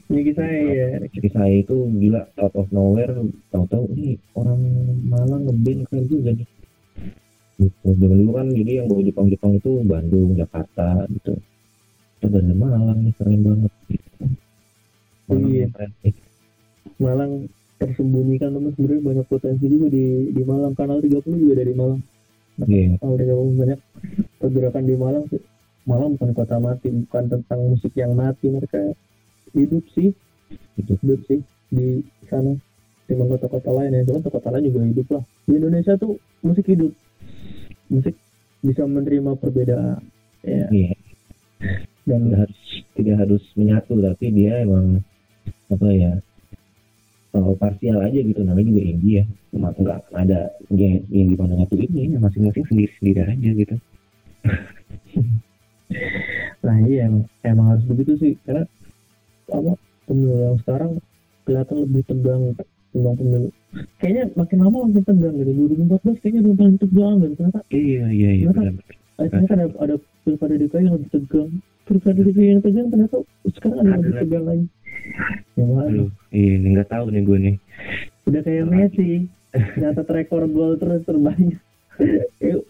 Niki 0.08 0.32
saya 0.32 0.56
ya. 0.56 0.86
Niki 1.04 1.28
Sae 1.28 1.60
itu 1.60 1.76
gila 2.00 2.24
out 2.40 2.56
of 2.56 2.64
nowhere 2.72 3.12
tahu-tahu 3.52 3.92
ini 3.92 4.16
orang 4.32 4.56
Malang 5.04 5.44
ngeband 5.44 5.84
keren 5.92 6.08
juga 6.08 6.32
nih. 6.32 6.48
Gitu. 7.60 7.88
Zaman 7.92 8.16
dulu 8.24 8.32
kan 8.40 8.48
jadi 8.56 8.72
yang 8.80 8.88
bawa 8.88 9.04
Jepang-Jepang 9.04 9.52
itu 9.60 9.70
Bandung, 9.84 10.32
Jakarta 10.32 11.04
gitu. 11.12 11.36
Itu 12.16 12.26
dari 12.32 12.56
Malang 12.56 13.04
nih 13.04 13.12
keren 13.20 13.40
banget. 13.44 13.72
Gitu. 13.92 14.24
Malang 15.28 15.52
Iya. 15.52 15.66
keren 15.68 15.90
nih. 16.00 16.14
Malang 16.96 17.32
tersembunyikan 17.76 18.50
teman 18.56 18.72
sebenarnya 18.72 19.02
banyak 19.04 19.26
potensi 19.28 19.64
juga 19.68 19.92
di 19.92 20.32
di 20.32 20.40
Malang. 20.40 20.72
Kanal 20.72 21.04
30 21.04 21.36
juga 21.36 21.54
dari 21.60 21.76
Malang. 21.76 22.00
Iya. 22.64 22.96
Kanal 22.96 23.16
30 23.20 23.60
banyak 23.60 23.80
pergerakan 24.40 24.84
di 24.88 24.94
Malang 24.96 25.28
sih. 25.28 25.57
Malang 25.89 26.20
bukan 26.20 26.36
kota 26.36 26.61
mati, 26.61 26.93
bukan 26.93 27.24
tentang 27.32 27.61
musik 27.64 27.97
yang 27.97 28.12
mati 28.12 28.53
mereka 28.53 28.93
hidup 29.57 29.80
sih, 29.97 30.12
Hidup. 30.76 31.01
hidup 31.01 31.20
sih 31.24 31.41
di 31.72 32.05
sana. 32.28 32.53
Cuma 33.09 33.24
kota-kota 33.24 33.72
lain 33.72 33.97
ya, 33.97 34.05
cuman 34.05 34.20
kota 34.20 34.49
lain 34.53 34.68
juga 34.68 34.80
hidup 34.84 35.07
lah. 35.16 35.24
Di 35.49 35.53
Indonesia 35.57 35.97
tuh 35.97 36.20
musik 36.45 36.68
hidup, 36.68 36.93
musik 37.89 38.12
bisa 38.61 38.84
menerima 38.84 39.32
perbedaan, 39.41 40.05
ya. 40.45 40.68
Iya. 40.68 40.93
Dan 42.05 42.20
tidak 42.28 42.39
harus 42.45 42.61
tidak 42.93 43.16
harus 43.24 43.43
menyatu 43.57 43.93
tapi 43.97 44.26
dia 44.32 44.64
emang 44.64 45.01
apa 45.72 45.89
ya 45.93 46.12
kalau 47.32 47.53
parsial 47.57 48.01
aja 48.01 48.18
gitu 48.18 48.41
namanya 48.41 48.72
juga 48.72 48.82
indie 48.89 49.14
ya 49.20 49.24
cuma 49.53 49.68
nggak 49.76 50.01
ada 50.16 50.49
yang, 50.72 51.05
yang 51.12 51.26
gimana 51.36 51.53
nyatu 51.61 51.76
ini 51.76 52.16
ya 52.16 52.18
masing-masing 52.18 52.64
sendiri 52.66 52.93
sendiri 52.97 53.20
aja 53.28 53.51
gitu 53.53 53.76
Nah 56.64 56.76
iya 56.84 57.09
emang, 57.09 57.24
emang 57.45 57.66
harus 57.76 57.84
begitu 57.89 58.12
sih 58.20 58.32
karena 58.45 58.64
apa 59.49 59.72
pemilu 60.05 60.36
yang 60.36 60.57
sekarang 60.61 60.93
kelihatan 61.49 61.76
lebih 61.89 62.03
tegang 62.05 62.43
tentang 62.93 63.14
pemilu. 63.16 63.49
Kayaknya 64.01 64.24
makin 64.36 64.59
lama 64.64 64.78
makin 64.89 65.05
tegang 65.05 65.34
gitu. 65.41 65.51
2014 65.53 66.20
kayaknya 66.20 66.41
udah 66.45 66.57
paling 66.57 66.78
tegang 66.80 67.14
gitu. 67.20 67.34
Ternyata, 67.36 67.61
iya 67.72 68.05
iya 68.12 68.30
iya 68.36 68.47
benar 68.53 68.74
eh, 69.18 69.28
ternyata 69.28 69.55
ada, 69.59 69.66
ada 69.82 69.95
pilkada 70.22 70.55
DKI 70.55 70.84
yang 70.86 70.95
lebih 70.95 71.11
tegang. 71.11 71.51
Pilkada 71.89 72.20
DKI 72.22 72.49
yang 72.53 72.62
tegang 72.62 72.86
ternyata 72.93 73.16
sekarang 73.57 73.78
ada 73.82 73.89
yang 73.89 74.01
lebih 74.05 74.16
tegang 74.22 74.45
lagi. 74.47 74.66
Ya 75.57 75.64
mana? 75.64 75.89
aduh 75.89 76.11
iya 76.30 76.53
ini 76.61 76.66
nggak 76.76 76.91
tahu 76.93 77.07
nih 77.09 77.22
gue 77.24 77.39
nih 77.41 77.57
Udah 78.28 78.41
kayak 78.45 78.64
Messi. 78.68 79.24
Nyatat 79.80 80.09
rekor 80.12 80.45
gol 80.53 80.76
terus 80.76 81.01
terbanyak. 81.09 81.57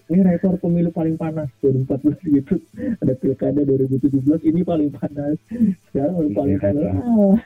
Ini 0.08 0.20
rekor 0.24 0.56
pemilu 0.56 0.88
paling 0.88 1.20
panas 1.20 1.52
2014 1.60 2.16
gitu. 2.32 2.54
Ada 3.04 3.12
pilkada 3.20 3.60
2017 3.60 4.40
ini 4.48 4.60
paling 4.64 4.88
panas. 4.88 5.36
Sekarang 5.92 6.32
paling 6.32 6.56
Iya, 6.56 6.64
panas. 6.64 6.92
Ah, 7.04 7.36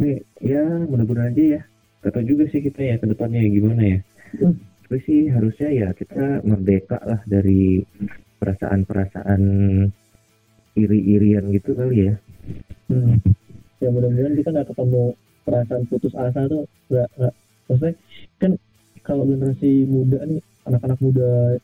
nih 0.00 0.18
ya 0.40 0.64
mudah-mudahan 0.88 1.36
aja 1.36 1.44
ya. 1.58 1.62
Kata 2.00 2.24
juga 2.24 2.48
sih 2.48 2.64
kita 2.64 2.80
ya 2.80 2.94
ke 2.96 3.06
depannya 3.06 3.44
ya 3.44 3.50
gimana 3.52 3.82
ya. 3.84 4.00
Hmm. 4.28 4.56
tapi 4.88 5.04
sih 5.04 5.28
harusnya 5.28 5.68
ya 5.68 5.88
kita 5.92 6.40
merdeka 6.48 6.96
lah 7.04 7.20
dari 7.28 7.84
perasaan-perasaan 8.40 9.42
iri-irian 10.72 11.44
gitu 11.52 11.76
kali 11.76 12.08
ya. 12.08 12.14
Hmm. 12.88 13.20
Ya 13.84 13.88
mudah-mudahan 13.92 14.32
kita 14.32 14.48
nggak 14.48 14.68
ketemu 14.72 15.12
perasaan 15.44 15.82
putus 15.92 16.14
asa 16.16 16.40
tuh 16.48 16.64
nggak 16.88 17.08
nggak. 17.20 17.34
Maksudnya 17.68 17.92
kan 18.40 18.52
kalau 19.08 19.24
generasi 19.24 19.88
muda 19.88 20.20
nih 20.28 20.44
anak-anak 20.68 21.00
muda 21.00 21.56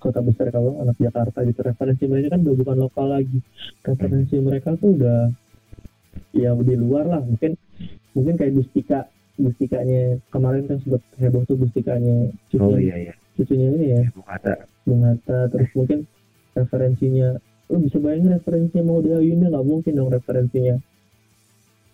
kota 0.00 0.20
besar 0.24 0.48
kalau 0.52 0.80
anak 0.80 0.96
Jakarta 0.96 1.44
gitu 1.44 1.60
referensi 1.60 2.04
mereka 2.08 2.36
kan 2.36 2.40
udah 2.44 2.56
bukan 2.56 2.76
lokal 2.76 3.06
lagi. 3.08 3.38
Referensi 3.84 4.36
mereka 4.40 4.76
tuh 4.76 4.96
udah 4.96 5.32
ya 6.36 6.52
di 6.56 6.74
luar 6.76 7.08
lah. 7.08 7.24
Mungkin 7.24 7.56
mungkin 8.12 8.34
kayak 8.36 8.56
Gustika 8.56 9.08
Gustikanya 9.40 10.20
kemarin 10.28 10.68
kan 10.68 10.76
sempat 10.84 11.00
heboh 11.16 11.44
tuh 11.48 11.56
Gustikanya 11.56 12.28
cucunya, 12.52 12.76
oh 12.76 12.76
iya 12.76 12.96
iya. 13.08 13.12
cucunya 13.40 13.66
ini 13.72 13.86
ya. 13.88 14.02
Bung 14.12 14.28
Hatta. 14.28 14.54
Bung 14.84 15.02
Hatta. 15.04 15.38
Terus 15.48 15.70
mungkin 15.76 15.98
referensinya 16.56 17.28
lo 17.70 17.76
bisa 17.78 17.96
bayangin 18.02 18.34
referensinya 18.36 18.84
mau 18.84 18.98
dia 19.00 19.16
Ayunda 19.16 19.46
nggak 19.48 19.66
mungkin 19.68 19.92
dong 19.96 20.10
referensinya 20.12 20.76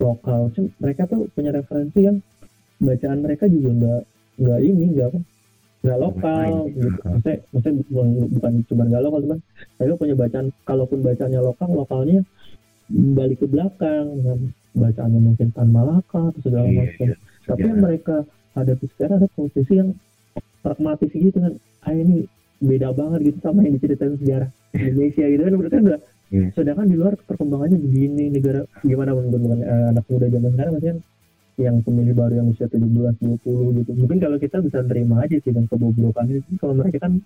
lokal. 0.03 0.51
Cuma 0.55 0.69
mereka 0.83 1.07
tuh 1.07 1.31
punya 1.35 1.51
referensi 1.55 1.99
yang 2.03 2.19
bacaan 2.83 3.19
mereka 3.23 3.45
juga 3.47 3.71
nggak 3.73 4.03
nggak 4.37 4.61
ini 4.61 4.85
nggak 4.95 5.09
apa. 5.11 5.21
Nggak 5.85 5.99
lokal 6.03 6.51
gitu. 6.69 6.89
Maksudnya 7.05 7.37
maksudnya 7.53 7.75
bukan, 7.91 8.07
bukan 8.35 8.53
cuma 8.67 8.83
nggak 8.85 9.03
lokal 9.03 9.19
cuman 9.23 9.39
mereka 9.79 9.95
punya 9.97 10.15
bacaan 10.15 10.47
kalaupun 10.65 10.99
bacaannya 11.01 11.41
lokal 11.41 11.69
lokalnya 11.71 12.21
balik 12.91 13.39
ke 13.39 13.47
belakang 13.47 14.05
dengan 14.15 14.39
bacaannya 14.75 15.21
mungkin 15.23 15.49
Tan 15.51 15.69
Malaka 15.71 16.21
atau 16.31 16.41
segala 16.43 16.67
Iya, 16.67 16.79
macam. 16.81 17.07
iya. 17.07 17.17
tapi 17.47 17.63
yang 17.63 17.81
mereka 17.81 18.17
hadapi 18.53 18.85
sekarang 18.95 19.17
ada 19.19 19.29
posisi 19.33 19.73
yang 19.75 19.91
pragmatis 20.61 21.11
gitu 21.11 21.39
kan. 21.39 21.53
Ah 21.83 21.95
ini 21.95 22.27
beda 22.57 22.89
banget 22.91 23.21
gitu 23.27 23.39
sama 23.41 23.63
yang 23.63 23.75
diceritain 23.77 24.17
sejarah 24.19 24.51
Indonesia 24.73 25.25
gitu 25.25 25.43
kan. 25.43 25.55
Berarti 25.55 25.77
udah 25.83 26.01
Iya. 26.27 26.51
sedangkan 26.59 26.91
di 26.91 26.97
luar 26.99 27.15
perkembangannya 27.23 27.79
begini 27.79 28.35
negara 28.35 28.67
gimana 28.83 29.15
menurut 29.15 29.63
eh, 29.63 29.87
anak 29.95 30.03
muda 30.11 30.27
zaman 30.27 30.51
sekarang 30.51 30.73
maksudnya 30.75 30.95
yang 31.57 31.81
pemilih 31.81 32.13
baru 32.13 32.45
yang 32.45 32.49
usia 32.53 32.69
17 32.69 33.17
20 33.17 33.81
gitu. 33.81 33.91
Mungkin 33.97 34.19
kalau 34.21 34.37
kita 34.37 34.61
bisa 34.61 34.85
terima 34.85 35.25
aja 35.25 35.41
sih 35.41 35.53
dengan 35.53 35.65
kebobrokan 35.73 36.29
itu. 36.29 36.53
Kalau 36.61 36.77
mereka 36.77 37.09
kan 37.09 37.17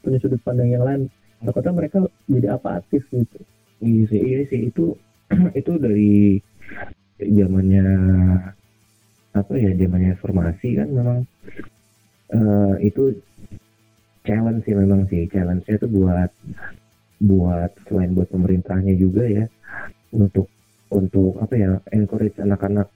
punya 0.00 0.18
sudut 0.22 0.40
pandang 0.46 0.70
yang 0.70 0.86
lain 0.86 1.10
takutnya 1.42 1.72
mereka 1.74 1.98
jadi 2.30 2.48
apatis 2.54 3.02
gitu. 3.10 3.38
Iya 3.82 4.02
sih, 4.06 4.20
iya 4.22 4.40
sih. 4.46 4.60
Itu 4.70 4.94
itu 5.60 5.72
dari 5.78 6.38
zamannya 7.18 7.86
apa 9.30 9.52
ya 9.54 9.70
zamannya 9.74 10.10
informasi 10.18 10.68
kan 10.74 10.88
memang 10.90 11.18
eh, 12.34 12.74
itu 12.86 13.02
challenge 14.22 14.62
sih 14.62 14.74
memang 14.78 15.10
sih. 15.10 15.26
Challenge-nya 15.26 15.74
itu 15.82 15.88
buat 15.90 16.30
buat 17.20 17.70
selain 17.90 18.14
buat 18.14 18.30
pemerintahnya 18.30 18.94
juga 18.96 19.26
ya 19.26 19.44
untuk 20.14 20.46
untuk 20.90 21.38
apa 21.42 21.54
ya 21.54 21.70
encourage 21.94 22.38
anak-anak 22.38 22.88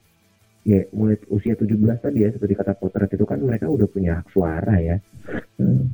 ya 0.65 0.81
mulai 0.97 1.15
usia 1.29 1.53
17 1.53 1.77
tadi 2.01 2.25
ya 2.25 2.33
seperti 2.33 2.57
kata 2.57 2.73
potret 2.73 3.13
itu 3.13 3.21
kan 3.23 3.37
mereka 3.37 3.69
udah 3.69 3.85
punya 3.85 4.19
hak 4.21 4.27
suara 4.33 4.75
ya 4.81 4.97
Hmm. 5.55 5.89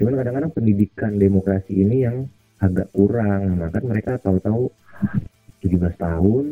cuman 0.00 0.14
kadang-kadang 0.16 0.52
pendidikan 0.56 1.12
demokrasi 1.20 1.84
ini 1.84 2.06
yang 2.06 2.24
agak 2.62 2.88
kurang 2.94 3.60
kan 3.68 3.84
mereka 3.84 4.16
tahu-tahu 4.16 4.72
17 5.60 6.00
tahun 6.00 6.46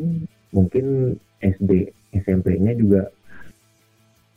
mungkin 0.52 1.16
SD 1.40 1.94
SMP-nya 2.12 2.76
juga 2.76 3.08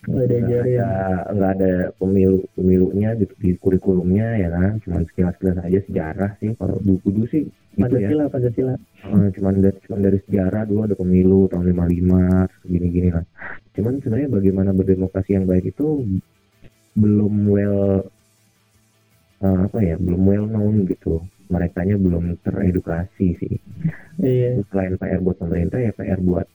nggak 0.01 0.25
ada 0.25 0.35
nggak 0.41 0.49
ajarin 0.49 0.79
ada 0.81 0.99
nggak 1.29 1.51
ada 1.61 1.73
pemilu 2.01 2.37
pemilunya 2.57 3.09
gitu 3.21 3.33
di 3.37 3.53
kurikulumnya 3.61 4.27
ya 4.41 4.49
kan? 4.49 4.71
Cuman 4.81 5.01
sekilas 5.05 5.33
sekilas 5.37 5.57
aja 5.61 5.79
sejarah 5.85 6.31
sih. 6.41 6.49
Kalau 6.57 6.77
dulu 6.81 7.05
dulu 7.05 7.25
sih 7.29 7.45
gitu 7.77 7.95
ya. 8.01 8.09
Pancasila 8.09 8.25
Pancasila. 8.33 8.73
Eh, 8.81 9.27
cuman 9.37 9.53
dari 9.61 9.77
cuman 9.85 9.99
dari 10.01 10.19
sejarah 10.25 10.63
dulu 10.65 10.81
ada 10.89 10.95
pemilu 10.97 11.39
tahun 11.53 11.65
55 11.69 12.65
gini 12.65 12.87
gini 12.89 13.09
lah. 13.13 13.25
Cuman 13.77 13.93
sebenarnya 14.01 14.29
bagaimana 14.33 14.69
berdemokrasi 14.73 15.31
yang 15.37 15.45
baik 15.45 15.69
itu 15.69 15.85
belum 16.97 17.33
well 17.45 18.01
eh, 19.45 19.59
apa 19.69 19.79
ya 19.85 19.95
belum 20.01 20.21
well 20.25 20.45
known 20.49 20.89
gitu. 20.89 21.21
Merekanya 21.53 21.99
belum 22.01 22.41
teredukasi 22.41 23.37
sih. 23.37 23.55
Iya. 24.17 24.65
Selain 24.73 24.97
PR 24.97 25.21
buat 25.21 25.37
pemerintah 25.37 25.77
ya 25.77 25.93
PR 25.93 26.17
buat 26.17 26.49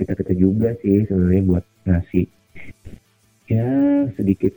kita 0.00 0.16
kita 0.16 0.32
juga 0.32 0.72
sih 0.80 1.04
sebenarnya 1.04 1.42
buat 1.44 1.64
ngasih 1.84 2.26
ya 3.52 3.68
sedikit 4.16 4.52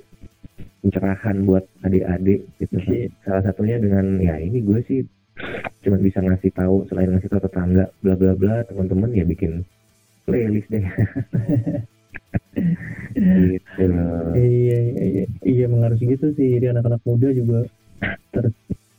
pencerahan 0.85 1.43
buat 1.49 1.65
adik-adik 1.81 2.45
gitu 2.61 2.77
kan. 2.77 2.93
Iya. 2.93 3.09
salah 3.25 3.43
satunya 3.49 3.77
dengan 3.81 4.21
ya 4.21 4.37
ini 4.37 4.61
gue 4.61 4.79
sih 4.85 5.01
cuma 5.81 5.97
bisa 5.99 6.21
ngasih 6.21 6.53
tahu 6.53 6.85
selain 6.87 7.11
ngasih 7.11 7.27
tahu 7.27 7.41
tetangga 7.43 7.89
bla 7.99 8.15
bla 8.15 8.33
bla 8.37 8.61
teman-teman 8.69 9.11
ya 9.11 9.25
bikin 9.25 9.65
playlist 10.29 10.69
deh 10.69 10.85
gitu 13.15 13.85
iya 14.37 14.77
iya 14.79 15.03
iya 15.03 15.25
iya 15.41 15.65
mengarus 15.65 15.99
gitu 15.99 16.31
sih 16.37 16.55
jadi 16.57 16.77
anak-anak 16.77 17.01
muda 17.03 17.29
juga 17.33 17.59
ter, 18.31 18.45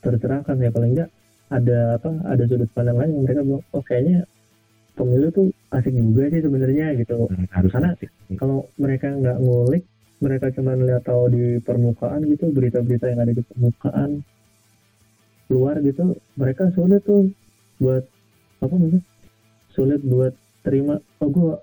tercerahkan 0.03 0.59
ya 0.59 0.70
paling 0.74 0.92
enggak 0.99 1.11
ada 1.47 2.03
apa 2.03 2.11
ada 2.26 2.42
sudut 2.51 2.70
pandang 2.74 2.99
lain 2.99 3.14
yang 3.14 3.22
mereka 3.22 3.40
bilang 3.47 3.64
oh 3.70 3.82
kayaknya 3.86 4.26
pemilu 4.97 5.28
tuh 5.30 5.47
asik 5.70 5.92
juga 5.92 6.32
sih 6.32 6.40
sebenarnya 6.40 6.86
gitu. 6.97 7.28
Hmm, 7.28 7.47
harus 7.53 7.70
Karena- 7.70 7.94
kalau 8.40 8.64
mereka 8.80 9.12
nggak 9.12 9.38
ngulik 9.38 9.84
mereka 10.16 10.49
cuma 10.57 10.72
lihat 10.72 11.05
tahu 11.05 11.28
di 11.28 11.61
permukaan 11.61 12.24
gitu 12.24 12.49
berita-berita 12.49 13.12
yang 13.12 13.20
ada 13.20 13.32
di 13.36 13.44
permukaan 13.44 14.24
luar 15.47 15.78
gitu 15.84 16.16
mereka 16.34 16.72
sulit 16.74 17.05
tuh 17.05 17.28
buat 17.78 18.03
apa 18.64 18.72
namanya 18.72 19.01
sulit 19.70 20.01
buat 20.03 20.32
terima 20.64 20.97
oh 21.20 21.28
gua 21.28 21.55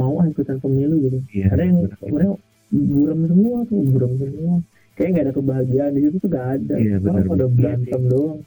mau 0.00 0.16
ah 0.18 0.26
ikutan 0.26 0.56
pemilu 0.56 0.96
gitu. 1.04 1.18
Iya, 1.36 1.52
ada 1.52 1.62
yang 1.68 1.76
mereka 1.84 2.32
buram 2.72 3.20
semua 3.28 3.58
tuh 3.68 3.80
buram 3.92 4.12
semua. 4.16 4.54
Kayak 4.96 5.08
nggak 5.12 5.24
ada 5.28 5.34
kebahagiaan 5.36 5.92
di 5.92 6.00
situ 6.08 6.16
tuh 6.16 6.28
nggak 6.32 6.48
ada. 6.56 6.74
Iya, 6.80 6.96
benar. 6.96 7.22
pada 7.28 7.44
Iya 7.44 7.52
berantem 7.52 8.02
doang. 8.08 8.40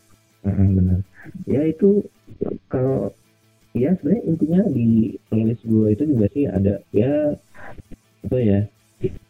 Benar. 0.45 0.99
Ya 1.45 1.61
itu 1.69 1.89
kalau 2.65 3.13
ya 3.75 3.91
sebenarnya 3.99 4.23
intinya 4.23 4.61
di 4.71 5.19
playlist 5.27 5.63
gue 5.67 5.87
itu 5.91 6.03
juga 6.07 6.25
sih 6.31 6.47
ada 6.47 6.79
ya 6.95 7.35
apa 8.25 8.37
ya 8.39 8.59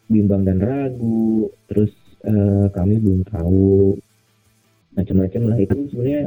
bimbang 0.06 0.46
dan 0.46 0.62
ragu 0.62 1.50
terus 1.66 1.90
eh, 2.22 2.66
kami 2.70 3.02
belum 3.02 3.26
tahu 3.26 3.98
macam-macam 4.96 5.42
lah. 5.52 5.58
Itu 5.60 5.76
sebenarnya 5.92 6.22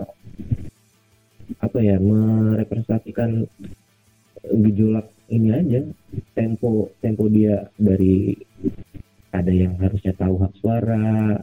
apa 1.59 1.77
ya 1.81 1.97
merepresentasikan 1.97 3.49
gejolak 4.45 5.09
ini 5.33 5.49
aja 5.51 5.81
tempo 6.37 6.93
tempo 7.01 7.25
dia 7.27 7.67
dari 7.75 8.37
ada 9.29 9.51
yang 9.53 9.77
harusnya 9.77 10.13
tahu 10.17 10.41
hak 10.41 10.53
suara 10.61 11.37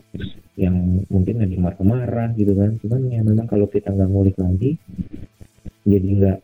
yang 0.58 1.04
mungkin 1.10 1.42
yang 1.42 1.62
marah-marah 1.62 2.32
gitu 2.38 2.54
kan. 2.54 2.78
Cuman 2.80 3.10
ya 3.10 3.20
memang 3.26 3.50
kalau 3.50 3.66
kita 3.66 3.90
nggak 3.90 4.10
ngulik 4.10 4.36
lagi 4.38 4.78
jadi 5.86 6.08
nggak 6.18 6.38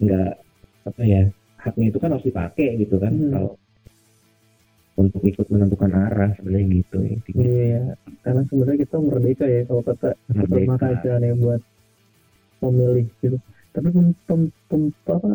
nggak 0.00 0.30
apa 0.88 1.02
ya 1.04 1.22
haknya 1.60 1.86
itu 1.92 1.98
kan 2.00 2.10
harus 2.16 2.24
dipakai 2.24 2.68
gitu 2.80 2.96
kan 2.96 3.12
Hmm. 3.12 3.30
kalau 3.32 3.50
untuk 4.96 5.22
ikut 5.24 5.46
menentukan 5.48 5.92
arah 5.92 6.30
sebenarnya 6.36 6.66
gitu 6.84 6.98
intinya 7.00 7.44
iya 7.44 7.80
karena 8.20 8.42
sebenarnya 8.48 8.78
kita 8.84 8.96
merdeka 9.00 9.44
ya 9.48 9.62
kalau 9.64 9.82
kata 9.84 10.08
Merdeka. 10.28 10.76
kasih 10.76 11.12
nih 11.20 11.32
buat 11.40 11.60
pemilih 12.60 13.06
gitu 13.20 13.36
tapi 13.72 13.88
pem, 13.94 14.08
pem, 14.28 14.40
pem- 14.68 14.94
apa 15.08 15.30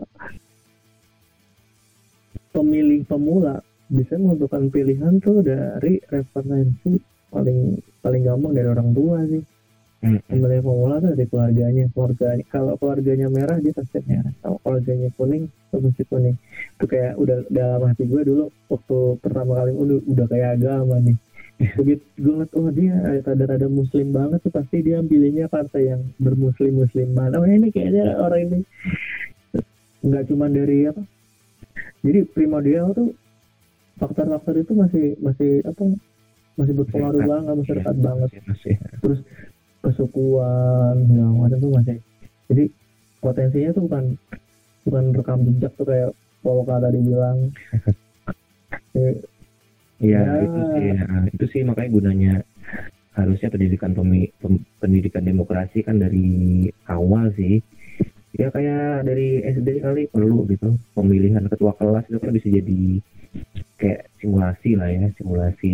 pemilih 2.54 3.02
pemula 3.10 3.58
bisa 3.89 4.18
menentukan 4.18 4.70
pilihan 4.70 5.14
tuh 5.22 5.41
dari 5.46 5.98
referensi 6.10 6.98
paling 7.30 7.60
paling 8.02 8.22
gampang 8.22 8.54
dari 8.54 8.68
orang 8.70 8.89
tua 8.93 9.18
sih 9.30 9.41
Hmm. 10.06 10.22
pemilih 10.22 10.62
pemula 10.62 10.95
tuh 10.97 11.10
dari 11.12 11.26
keluarganya. 11.26 11.84
Keluarga 11.89 12.28
kalau 12.47 12.74
keluarganya 12.78 13.28
merah 13.28 13.58
dia 13.58 13.74
pasti 13.74 13.97
merah. 14.06 14.30
Kalau 14.38 14.58
keluarganya 14.62 15.10
kuning 15.12 15.43
itu 15.49 15.78
pasti 15.82 16.03
kuning. 16.06 16.36
Itu 16.78 16.86
kayak 16.86 17.14
udah 17.18 17.38
dalam 17.49 17.82
hati 17.84 18.03
gue 18.06 18.22
dulu 18.22 18.43
waktu 18.70 18.97
pertama 19.18 19.51
kali 19.58 19.72
udah 19.74 19.97
udah 20.06 20.26
kayak 20.30 20.49
agama 20.56 20.95
nih. 21.01 21.18
Begitu 21.56 22.03
gue 22.16 22.34
ngeliat 22.36 22.51
oh 22.53 22.70
dia 22.70 22.93
rada-rada 23.24 23.66
muslim 23.66 24.12
banget 24.12 24.39
tuh 24.39 24.51
pasti 24.51 24.78
dia 24.80 25.01
pilihnya 25.01 25.47
partai 25.47 25.89
yang 25.89 26.06
bermuslim 26.16 26.78
muslim 26.78 27.08
banget. 27.12 27.36
Oh 27.36 27.43
ini 27.43 27.68
kayaknya 27.70 28.14
orang 28.16 28.41
ini. 28.45 28.60
Nggak 29.99 30.24
cuma 30.30 30.45
dari 30.45 30.86
apa? 30.86 31.01
Jadi 32.06 32.20
primordial 32.30 32.93
tuh 32.93 33.10
faktor-faktor 33.95 34.56
itu 34.60 34.74
masih 34.76 35.06
masih 35.18 35.66
apa? 35.66 35.82
Masih 36.56 36.74
berpengaruh 36.74 37.24
banget 37.26 37.53
masyarakat 37.58 37.93
Iya, 37.93 38.03
banget 38.03 38.30
masih- 38.32 38.78
masih. 39.01 39.24
Kesukuan 39.86 40.96
segala 41.06 41.32
macam 41.38 41.58
tuh 41.60 41.72
masih 41.72 41.98
jadi 42.50 42.64
potensinya 43.22 43.70
tuh 43.72 43.84
bukan 43.86 44.04
bukan 44.84 45.04
rekam 45.14 45.40
jejak 45.46 45.72
tuh 45.74 45.86
kayak 45.86 46.10
Polka 46.42 46.78
tadi 46.78 47.00
bilang 47.00 47.38
Iya 48.96 50.20
Ya. 50.22 50.44
itu 50.44 50.60
sih 50.68 50.86
ya. 50.92 51.06
itu 51.32 51.46
sih 51.50 51.62
makanya 51.64 51.90
gunanya 51.90 52.34
harusnya 53.16 53.48
pendidikan 53.48 53.96
pemi- 53.96 54.30
pem- 54.38 54.68
pendidikan 54.78 55.24
demokrasi 55.24 55.80
kan 55.82 55.98
dari 55.98 56.68
awal 56.86 57.32
sih 57.32 57.64
ya 58.36 58.52
kayak 58.52 59.08
dari 59.08 59.40
SD 59.42 59.80
kali 59.80 60.12
perlu 60.12 60.44
gitu 60.46 60.76
pemilihan 60.92 61.48
ketua 61.48 61.72
kelas 61.74 62.12
itu 62.12 62.20
kan 62.20 62.36
bisa 62.36 62.52
jadi 62.52 62.82
kayak 63.80 64.12
simulasi 64.20 64.70
lah 64.76 64.90
ya 64.92 65.08
simulasi 65.16 65.74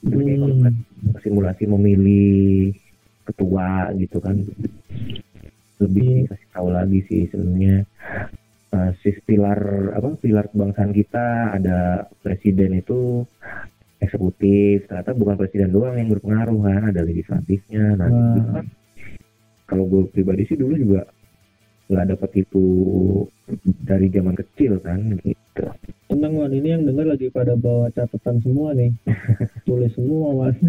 Hmm. 0.00 0.72
simulasi 1.20 1.68
memilih 1.68 2.72
ketua 3.30 3.94
gitu 3.96 4.18
kan. 4.18 4.36
Lebih 5.80 6.08
Iya. 6.10 6.20
dikasih 6.28 6.48
tahu 6.52 6.68
lagi 6.70 6.98
sih 7.08 7.22
sebenarnya. 7.32 7.76
Uh, 8.70 8.94
sis 9.02 9.18
pilar 9.26 9.58
apa 9.98 10.14
pilar 10.22 10.46
kebangsaan 10.54 10.94
kita 10.94 11.58
ada 11.58 12.06
presiden 12.22 12.78
itu 12.78 13.26
eksekutif. 13.98 14.86
Ternyata 14.86 15.10
bukan 15.16 15.36
presiden 15.40 15.74
doang 15.74 15.98
yang 15.98 16.12
berpengaruh 16.12 16.60
kan 16.62 16.82
ada 16.94 17.00
legislatifnya. 17.02 17.98
Nah 17.98 18.08
itu 18.08 18.40
kan. 18.50 18.66
Kalau 19.66 19.84
gue 19.86 20.02
pribadi 20.10 20.50
sih 20.50 20.58
dulu 20.58 20.74
juga 20.74 21.06
nggak 21.90 22.14
dapat 22.14 22.30
itu 22.46 22.64
dari 23.82 24.06
zaman 24.14 24.38
kecil 24.38 24.78
kan 24.78 25.18
gitu 25.26 25.66
Tenang 26.10 26.34
Wan, 26.34 26.50
ini 26.50 26.74
yang 26.74 26.82
dengar 26.82 27.06
lagi 27.06 27.30
pada 27.30 27.54
bawa 27.54 27.86
catatan 27.94 28.42
semua 28.42 28.74
nih. 28.74 28.90
Tulis 29.66 29.94
semua 29.94 30.34
Wan. 30.34 30.54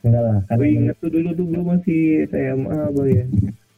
Enggak 0.00 0.22
lah, 0.24 0.40
kan 0.48 0.56
Gue 0.56 0.72
inget 0.72 0.96
tuh 1.04 1.12
dulu 1.12 1.36
tuh 1.36 1.44
gue 1.44 1.60
masih 1.60 2.24
SMA 2.32 2.72
apa 2.72 3.02
ya 3.12 3.28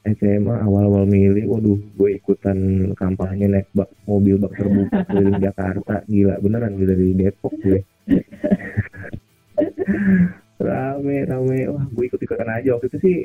SMA 0.07 0.55
awal-awal 0.63 1.11
milih, 1.11 1.51
waduh 1.51 1.75
gue 1.75 2.11
ikutan 2.15 2.95
kampanye 2.95 3.51
naik 3.51 3.67
bak 3.75 3.91
mobil 4.07 4.39
bak 4.39 4.55
terbuka 4.55 5.03
keliling 5.11 5.43
Jakarta, 5.43 6.07
gila 6.07 6.39
beneran 6.39 6.79
gue 6.79 6.87
dari 6.87 7.19
Depok 7.19 7.51
gue. 7.59 7.83
rame 10.59 11.17
rame. 11.25 11.59
Wah 11.71 11.85
gue 11.87 12.05
ikut 12.07 12.21
ikutan 12.21 12.49
aja. 12.49 12.69
Waktu 12.77 12.87
itu 12.89 12.99
sih 13.01 13.17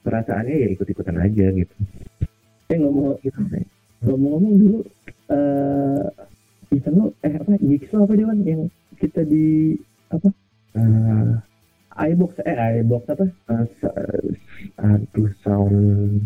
perasaannya 0.00 0.54
ya 0.54 0.68
ikut 0.70 0.86
ikutan 0.86 1.16
aja 1.18 1.46
gitu. 1.50 1.74
Eh 2.70 2.78
ngomong 2.78 3.18
gitu 3.20 3.38
ngomong-ngomong 4.00 4.54
dulu 4.56 4.78
eh 5.28 6.04
event 6.72 6.96
lo 6.96 7.06
eh 7.20 7.34
apa 7.36 7.52
gigs 7.60 7.92
apa 7.92 8.12
Dewan 8.16 8.40
yang 8.46 8.62
kita 8.96 9.26
di 9.26 9.76
apa? 10.08 10.28
Eh, 10.78 11.30
iBox 12.14 12.32
eh 12.46 12.56
iBox 12.80 13.02
apa? 13.10 13.26
eh, 13.28 13.64
sa- 13.82 13.96
aduh 14.80 15.30
sound. 15.42 16.24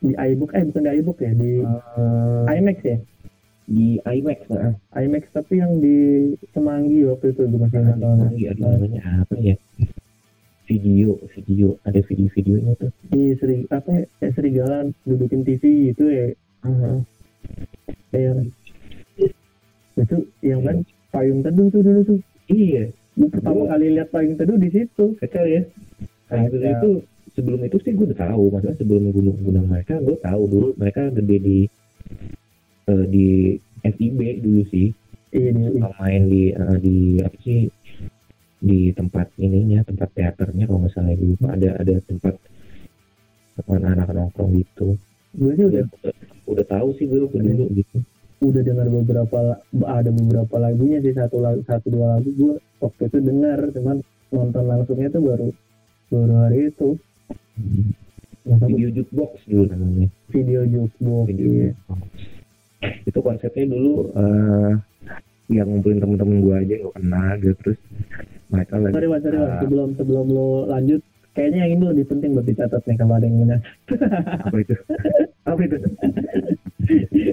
di 0.00 0.16
iBox 0.16 0.50
eh 0.56 0.64
bukan 0.64 0.82
di 0.82 0.90
iBox 1.00 1.16
ya 1.20 1.32
di 1.32 1.52
eh, 1.60 2.56
IMAX 2.56 2.78
ya 2.84 2.96
di 3.70 4.02
IMAX 4.02 4.50
nah, 4.50 4.74
IMAX 4.98 5.30
tapi 5.30 5.62
yang 5.62 5.78
di 5.78 6.34
Semanggi 6.50 7.06
waktu 7.06 7.30
itu 7.30 7.46
gue 7.46 7.60
masih 7.62 7.78
nonton 7.86 8.18
lagi 8.26 8.44
ada 8.50 8.62
namanya 8.66 9.02
apa 9.22 9.34
ya? 9.38 9.54
Video 10.66 11.14
video 11.30 11.78
ada 11.86 12.02
video-videonya 12.02 12.74
tuh. 12.82 12.90
Di 13.06 13.38
Seri 13.38 13.62
apa 13.70 13.90
ya 13.94 14.04
eh, 14.26 14.30
Serigala 14.34 14.90
dudukin 15.06 15.46
TV 15.46 15.94
itu 15.94 16.04
ya. 16.10 16.26
Eh, 18.10 18.18
yang 18.18 18.50
itu 19.94 20.16
yang 20.42 20.60
kan 20.66 20.76
payung 21.14 21.40
teduh 21.46 21.70
tuh 21.70 21.82
dulu 21.86 22.00
tuh. 22.02 22.20
Iya. 22.50 22.90
Gue 23.14 23.28
pertama 23.30 23.70
kali 23.70 23.86
lihat 23.94 24.10
payung 24.10 24.34
teduh 24.34 24.58
di 24.58 24.70
situ. 24.74 25.14
Kacau 25.22 25.46
ya. 25.46 25.62
Nah, 26.30 26.42
itu, 26.46 26.58
Kacau. 26.58 26.74
itu 26.74 26.90
sebelum 27.38 27.60
itu 27.62 27.78
sih 27.86 27.94
gue 27.94 28.06
udah 28.10 28.18
tahu. 28.18 28.50
Maksudnya 28.50 28.76
sebelum 28.82 29.02
gunung 29.14 29.38
gunung 29.46 29.66
mereka 29.70 30.02
gue 30.02 30.18
tahu 30.18 30.42
dulu 30.50 30.68
mereka 30.74 31.06
gede 31.14 31.38
di 31.38 31.58
eh, 32.90 33.04
di 33.06 33.26
FIB 33.86 34.42
dulu 34.42 34.62
sih. 34.68 34.90
Iya 35.30 35.54
main 35.94 36.22
di 36.26 36.50
eh, 36.50 36.76
di 36.82 36.96
apa 37.22 37.38
sih 37.46 37.70
di 38.60 38.92
tempat 38.92 39.32
ininya 39.40 39.80
tempat 39.86 40.12
teaternya 40.12 40.68
kalau 40.68 40.84
nggak 40.84 40.92
salah 40.92 41.16
dulu 41.16 41.34
ada 41.48 41.70
ada 41.80 41.94
tempat 42.04 42.34
anak-anak 43.64 44.08
nongkrong 44.12 44.52
gitu. 44.60 44.96
Gue 45.36 45.52
sih 45.56 45.64
udah 45.68 45.84
udah 45.86 46.14
udah 46.50 46.64
tahu 46.68 46.88
sih 47.00 47.08
gue 47.08 47.24
dulu 47.24 47.64
gitu. 47.72 47.96
Udah 48.40 48.62
dengar 48.64 48.88
beberapa 48.88 49.60
ada 49.84 50.10
beberapa 50.12 50.54
lagunya 50.60 51.00
sih 51.04 51.12
satu 51.12 51.40
lagu 51.40 51.60
satu 51.64 51.88
dua 51.92 52.18
lagu 52.18 52.28
gue 52.36 52.54
waktu 52.80 53.02
itu 53.08 53.18
dengar 53.20 53.58
cuman 53.72 53.96
nonton 54.32 54.64
langsungnya 54.64 55.08
tuh 55.12 55.22
baru 55.24 55.48
baru 56.12 56.34
hari 56.48 56.58
itu. 56.72 56.88
Masa 58.44 58.66
video 58.66 58.88
jukebox 58.92 59.32
dulu 59.46 59.64
namanya. 59.68 60.08
Video 60.32 60.60
jukebox 60.64 61.24
video 61.28 61.48
iya. 61.48 61.70
jukebox. 61.72 62.39
Itu 62.80 63.18
konsepnya 63.20 63.64
dulu 63.68 64.10
eh 64.14 64.72
yang 65.50 65.66
ngumpulin 65.66 65.98
temen-temen 65.98 66.36
gue 66.40 66.54
aja 66.54 66.72
yang 66.78 66.82
gue 66.84 66.94
kenal 66.94 67.30
gitu 67.38 67.54
terus 67.58 67.78
mereka 68.48 68.74
lagi 68.78 68.94
sorry 68.94 69.08
Wan, 69.10 69.20
sorry 69.20 69.38
Wan. 69.38 69.50
eh, 69.50 69.58
sebelum 69.60 69.88
sebelum 69.98 70.26
lo 70.30 70.48
lanjut 70.66 71.00
kayaknya 71.30 71.58
yang 71.62 71.72
ini 71.74 71.84
lebih 71.90 72.06
penting 72.06 72.30
buat 72.34 72.46
dicatat 72.46 72.82
nih 72.84 72.96
kalau 72.96 73.14
ada 73.14 73.26
yang 73.26 73.36
punya 73.36 73.58
apa 74.46 74.56
itu 74.58 74.74
apa 75.44 75.60
itu 75.60 75.76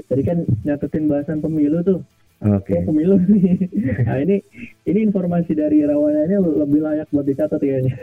tadi 0.06 0.24
kan 0.24 0.38
nyatetin 0.64 1.06
bahasan 1.06 1.38
pemilu 1.40 1.80
tuh 1.82 2.00
oke 2.38 2.70
Oh, 2.70 2.84
pemilu 2.86 3.18
nih. 3.18 3.66
Nah 4.06 4.18
ini 4.22 4.38
ini 4.86 5.00
informasi 5.04 5.54
dari 5.54 5.82
rawanannya 5.82 6.38
lebih 6.38 6.82
layak 6.82 7.10
buat 7.10 7.26
dicatat 7.26 7.58
kayaknya. 7.58 7.98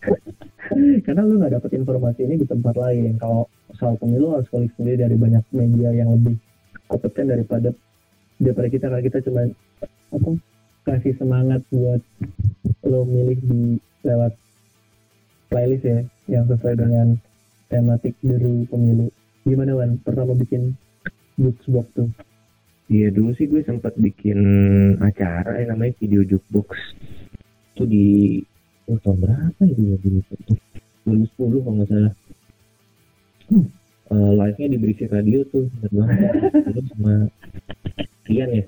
Karena 1.04 1.22
lu 1.26 1.40
nggak 1.40 1.60
dapet 1.60 1.70
informasi 1.76 2.20
ini 2.24 2.40
di 2.40 2.46
tempat 2.46 2.74
lain. 2.76 3.18
Kalau 3.20 3.48
soal 3.76 3.96
pemilu 4.00 4.36
harus 4.36 4.48
kulik 4.48 4.72
sendiri 4.76 5.04
dari 5.04 5.16
banyak 5.16 5.44
media 5.52 5.90
yang 5.92 6.14
lebih 6.14 6.36
kompeten 6.90 7.30
daripada 7.30 7.70
daripada 8.40 8.68
kita 8.72 8.84
karena 8.88 9.04
kita 9.04 9.18
cuma 9.28 9.42
apa 10.10 10.30
kasih 10.88 11.14
semangat 11.20 11.60
buat 11.70 12.00
lo 12.88 13.04
milih 13.04 13.38
di 13.44 13.62
lewat 14.02 14.32
playlist 15.52 15.84
ya 15.84 16.00
yang 16.30 16.44
sesuai 16.48 16.74
dengan 16.78 17.18
tematik 17.68 18.16
dari 18.24 18.64
pemilu. 18.66 19.12
Gimana 19.44 19.76
Wan? 19.76 20.00
Pertama 20.00 20.32
bikin 20.34 20.74
Jukebox 21.36 21.86
tuh. 21.96 22.10
Iya 22.90 23.14
dulu 23.14 23.30
sih 23.38 23.46
gue 23.46 23.62
sempat 23.62 23.94
bikin 23.94 24.38
acara 24.98 25.62
yang 25.62 25.78
namanya 25.78 25.94
video 26.02 26.26
jukebox 26.26 26.74
itu 27.78 27.84
di 27.86 28.06
oh, 28.90 28.98
tahun 29.06 29.18
berapa 29.22 29.60
ya 29.62 29.74
dulu 29.78 29.94
dulu 30.02 30.20
tuh 30.26 30.58
2010 31.06 31.64
kalau 31.64 31.74
nggak 31.78 31.88
salah. 31.88 32.14
Eh, 34.10 34.32
live-nya 34.34 34.66
di 34.74 34.78
Berisik 34.82 35.10
Radio 35.14 35.46
tuh 35.54 35.70
itu 35.70 36.82
sama 36.90 37.30
Rian 38.26 38.50
ya? 38.50 38.64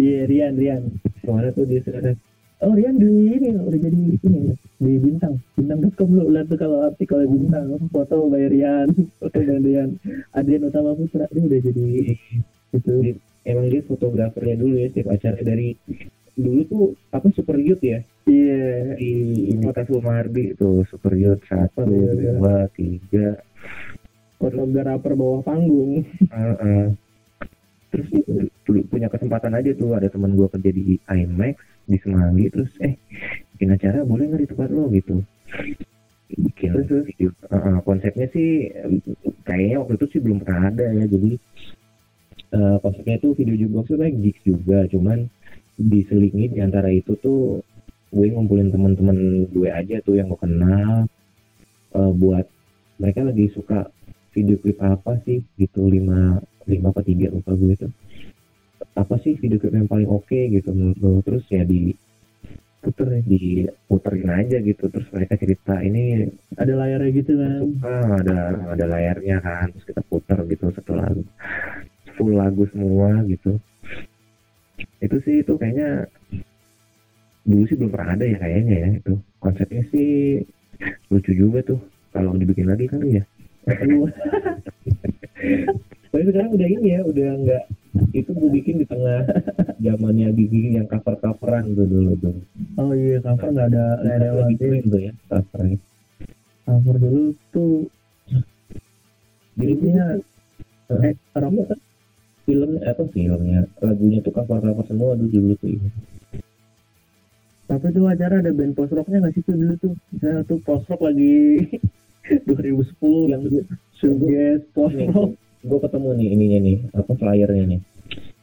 Iya 0.00 0.20
Rian 0.24 0.54
Rian. 0.56 0.82
ke 1.20 1.28
mana 1.28 1.52
tuh 1.52 1.68
dia 1.68 1.84
sekarang 1.84 2.16
Oh 2.64 2.72
Rian 2.72 2.96
di 2.96 3.36
ini 3.36 3.52
udah 3.52 3.76
jadi 3.76 4.00
ini 4.16 4.56
di 4.80 4.92
bintang. 4.96 5.36
Bintang.com 5.60 6.08
lu 6.08 6.24
lihat 6.32 6.48
tuh 6.48 6.56
kalau 6.56 6.88
artikel 6.88 7.20
bintang. 7.28 7.76
Foto 7.92 8.32
by 8.32 8.48
Rian 8.48 8.88
foto 9.20 9.38
by 9.44 9.60
Rian. 9.60 10.00
Adrian 10.32 10.64
Utama 10.64 10.96
Putra 10.96 11.28
dia 11.28 11.42
udah 11.44 11.60
jadi 11.60 11.84
itu. 12.72 12.94
Emang 13.44 13.66
dia 13.68 13.82
fotografernya 13.84 14.56
dulu 14.56 14.80
ya 14.80 14.88
setiap 14.88 15.12
acara 15.12 15.40
dari 15.44 15.76
dulu 16.36 16.60
tuh 16.68 16.84
apa 17.12 17.28
Super 17.36 17.56
Youth 17.60 17.82
ya? 17.84 18.00
Iya. 18.24 18.96
Di 18.96 19.12
ini 19.52 19.66
Kasul 19.68 20.00
Mardi 20.00 20.54
tuh 20.56 20.86
Super 20.88 21.12
Youth 21.18 21.42
satu 21.44 21.84
Oh, 21.84 21.90
iya, 21.90 22.10
iya. 22.16 22.32
dua 22.38 22.56
tiga. 22.72 23.28
Fotografer 24.38 25.12
bawah 25.14 25.40
panggung. 25.44 26.02
Heeh. 26.30 26.96
terus 27.92 28.08
dulu 28.64 28.80
punya 28.88 29.04
kesempatan 29.12 29.52
aja 29.52 29.68
tuh 29.76 29.92
ada 29.92 30.08
teman 30.08 30.32
gua 30.32 30.48
kerja 30.48 30.72
di 30.72 30.96
IMAX 31.04 31.60
di 31.84 32.00
Semanggi 32.00 32.48
terus 32.48 32.72
eh 32.80 32.96
bikin 33.52 33.68
acara 33.76 34.00
boleh 34.00 34.32
nggak 34.32 34.40
di 34.40 34.48
tempat 34.48 34.68
lo 34.72 34.88
gitu. 34.88 35.20
Bikin 36.32 36.72
video 36.88 37.28
Heeh, 37.52 37.76
konsepnya 37.84 38.26
sih 38.32 38.72
kayaknya 39.44 39.76
waktu 39.84 39.94
itu 40.00 40.06
sih 40.08 40.20
belum 40.24 40.40
pernah 40.40 40.72
ada 40.72 40.88
ya 40.88 41.04
jadi 41.04 41.30
eh, 42.56 42.76
konsepnya 42.80 43.16
tuh 43.20 43.36
video 43.36 43.54
jukebox 43.60 43.84
tuh 43.92 43.98
kayak 44.00 44.16
gigs 44.24 44.40
juga 44.40 44.78
cuman 44.88 45.28
diselingi 45.78 46.52
di 46.52 46.58
antara 46.60 46.92
itu 46.92 47.16
tuh 47.18 47.60
gue 48.12 48.26
ngumpulin 48.28 48.68
teman-teman 48.68 49.48
gue 49.48 49.68
aja 49.72 50.04
tuh 50.04 50.20
yang 50.20 50.28
gue 50.28 50.40
kenal 50.40 51.08
eh, 51.96 52.12
buat 52.12 52.44
mereka 53.00 53.24
lagi 53.24 53.48
suka 53.50 53.88
video 54.32 54.56
klip 54.60 54.80
apa 54.80 55.20
sih 55.24 55.40
gitu 55.56 55.88
lima 55.88 56.40
lima 56.68 56.88
apa 56.92 57.00
tiga 57.04 57.32
lupa 57.32 57.56
gue 57.56 57.72
itu 57.72 57.88
apa 58.92 59.14
sih 59.24 59.38
video 59.40 59.56
klip 59.56 59.72
yang 59.72 59.88
paling 59.88 60.08
oke 60.08 60.36
gitu 60.52 60.68
menurut 60.72 60.98
lo? 61.00 61.12
Terus 61.24 61.44
ya 61.48 61.64
di 61.64 61.96
puter 62.82 63.22
diputerin 63.24 64.28
aja 64.28 64.56
gitu. 64.60 64.84
Terus 64.92 65.08
mereka 65.14 65.34
cerita 65.40 65.80
ini 65.80 66.28
ada 66.58 66.72
layarnya 66.76 67.10
gitu 67.14 67.32
kan? 67.38 67.60
Suka 67.62 67.96
ada 68.20 68.38
ada 68.76 68.84
layarnya 68.84 69.36
kan. 69.40 69.66
Terus 69.72 69.84
kita 69.88 70.02
puter 70.04 70.38
gitu 70.50 70.68
satu 70.74 70.92
lagu 70.98 71.22
full 72.12 72.36
lagu 72.36 72.68
semua 72.68 73.24
gitu 73.24 73.56
itu 75.02 75.16
sih 75.26 75.42
itu 75.42 75.52
kayaknya 75.58 76.06
dulu 77.42 77.66
sih 77.66 77.74
belum 77.74 77.90
pernah 77.90 78.14
ada 78.14 78.24
ya 78.24 78.38
kayaknya 78.38 78.74
ya 78.78 78.88
itu. 79.02 79.14
Konsepnya 79.42 79.82
sih 79.90 80.38
lucu 81.10 81.32
juga 81.34 81.58
tuh 81.66 81.80
kalau 82.14 82.38
dibikin 82.38 82.70
lagi 82.70 82.86
kali 82.86 83.18
ya. 83.18 83.24
Tapi 86.12 86.22
sekarang 86.28 86.54
udah 86.54 86.68
ini 86.68 86.88
ya 86.94 87.00
udah 87.02 87.28
nggak 87.40 87.64
itu 88.16 88.30
gue 88.32 88.50
bikin 88.52 88.80
di 88.80 88.86
tengah 88.88 89.24
zamannya 89.80 90.32
gigi 90.32 90.76
yang 90.80 90.88
cover 90.88 91.16
coveran 91.20 91.76
tuh 91.76 91.84
dulu 91.88 92.12
tuh. 92.20 92.36
Oh 92.78 92.92
iya 92.94 93.18
cover 93.20 93.52
nggak 93.52 93.68
ada 93.74 93.84
nggak 94.00 94.16
ada 94.16 94.28
lagi. 94.38 94.54
tuh 94.86 95.00
ya 95.00 95.12
covernya 95.28 95.78
cover 96.64 96.96
dulu 97.00 97.24
tuh. 97.52 97.90
Jadi 99.58 99.72
jadinya 99.76 100.06
eh 100.92 101.14
film 102.44 102.78
apa 102.82 103.02
filmnya? 103.10 103.66
Lagunya 103.80 104.18
tuh 104.22 104.32
cover 104.34 104.58
cover 104.60 104.84
semua 104.86 105.14
dulu 105.18 105.30
dulu 105.30 105.52
tuh. 105.58 105.70
Ini 105.72 105.90
tapi 107.72 107.88
tuh 107.88 108.04
acara 108.04 108.44
ada 108.44 108.52
band 108.52 108.76
post 108.76 108.92
rocknya 108.92 109.24
nggak 109.24 109.32
sih 109.32 109.42
tuh 109.48 109.56
dulu 109.56 109.74
tuh? 109.80 109.94
Misalnya 110.12 110.44
tuh 110.44 110.58
post 110.60 110.84
rock 110.92 111.08
lagi 111.08 111.56
2010 112.48 113.32
yang 113.32 113.42
gue 113.48 113.64
Suges 113.96 114.60
post 114.76 114.92
rock. 115.08 115.32
gue 115.62 115.78
ketemu 115.78 116.08
nih 116.18 116.28
ininya 116.36 116.58
nih 116.68 116.76
apa 116.92 117.12
flyernya 117.16 117.64
nih. 117.72 117.80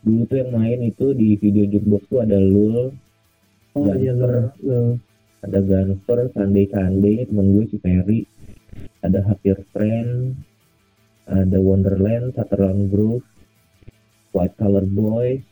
Dulu 0.01 0.21
tuh 0.25 0.37
yang 0.41 0.51
main 0.55 0.79
itu 0.81 1.13
di 1.13 1.37
video 1.37 1.69
jukebox 1.69 2.03
tuh 2.09 2.19
ada 2.25 2.41
Lul 2.41 2.89
oh 3.77 3.93
iya 3.95 4.13
Gunfer. 4.15 4.31
lo 4.33 4.41
lo 4.65 4.79
ada 5.45 5.59
Gunfer 5.61 6.19
Sunday 6.33 6.65
Sunday 6.67 7.15
temen 7.27 7.47
gue 7.55 7.65
si 7.69 7.77
Ferry 7.79 8.19
ada 9.05 9.19
Happier 9.23 9.61
Friend 9.71 10.35
ada 11.29 11.57
Wonderland 11.61 12.33
Sutherland 12.33 12.89
Grove 12.89 13.23
White 14.39 14.55
Color 14.55 14.87
Boys 14.87 15.43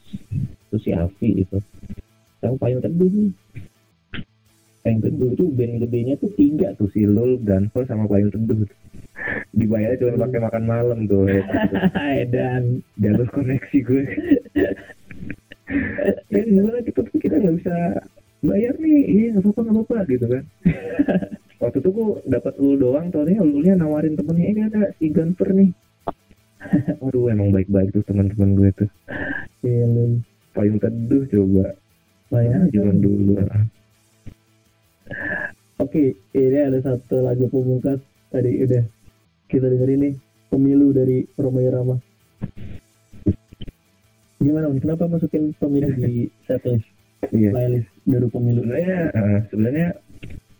terus 0.72 0.82
si 0.88 0.96
Avi 0.96 1.44
itu. 1.44 1.60
Sama 2.40 2.56
payung 2.56 2.80
teduh 2.80 3.36
payung 4.88 5.04
teduh 5.04 5.30
itu 5.36 5.46
band 5.52 5.84
gedenya 5.84 6.16
tuh 6.16 6.32
tiga 6.40 6.72
tuh 6.80 6.88
si 6.96 7.04
Lul 7.04 7.36
Gunfer 7.44 7.84
sama 7.84 8.08
payung 8.08 8.32
teduh. 8.32 8.64
Dibayar 9.52 10.00
cuma 10.00 10.24
pakai 10.24 10.40
makan 10.40 10.64
malam 10.64 11.00
tuh 11.12 11.28
ya. 11.28 11.44
dan 12.34 12.80
jalur 12.96 13.28
koneksi 13.36 13.78
gue. 13.84 14.04
Ya 16.32 16.42
gimana 16.48 16.80
kita 16.80 17.04
kita 17.12 17.36
nggak 17.44 17.56
bisa 17.60 17.76
bayar 18.40 18.74
nih. 18.80 19.00
Iya 19.04 19.28
nggak 19.36 19.44
apa-apa 19.44 19.60
nggak 19.60 19.76
apa-apa 19.76 19.98
gitu 20.08 20.26
kan. 20.32 20.44
Waktu 21.68 21.78
itu 21.84 21.90
gue 21.90 22.08
dapat 22.30 22.54
ulu 22.62 22.76
doang 22.80 23.10
soalnya 23.12 23.42
ulunya 23.44 23.74
nawarin 23.76 24.16
temennya 24.16 24.48
ini 24.48 24.62
ada 24.72 24.82
si 24.96 25.10
Gunper 25.10 25.52
nih 25.52 25.74
Waduh 27.04 27.32
emang 27.32 27.50
baik-baik 27.54 27.90
tuh 27.94 28.04
teman-teman 28.06 28.58
gue 28.58 28.70
tuh 28.76 28.90
Iya, 29.66 29.84
lu. 29.90 30.22
payung 30.54 30.78
teduh 30.80 31.24
coba 31.30 31.66
Bayar 32.28 32.68
zaman 32.72 32.98
dulu 33.00 33.40
Oke, 35.78 36.18
ini 36.36 36.58
ada 36.58 36.82
satu 36.84 37.22
lagu 37.24 37.48
pemungkas 37.48 38.02
tadi 38.28 38.66
udah 38.66 38.84
kita 39.48 39.72
dengerin 39.72 40.00
nih 40.04 40.14
pemilu 40.52 40.92
dari 40.92 41.24
Roma 41.40 41.64
Irama. 41.64 41.96
Gimana 44.42 44.68
Om? 44.68 44.82
Kenapa 44.84 45.08
masukin 45.08 45.56
pemilu 45.56 45.88
di 45.96 46.28
setlist 46.44 46.84
iya 47.34 47.50
playlist 47.52 47.90
baru 48.06 48.28
pemilu? 48.30 48.62
sebenarnya 48.64 49.00
eh, 49.12 49.40
sebenarnya 49.50 49.88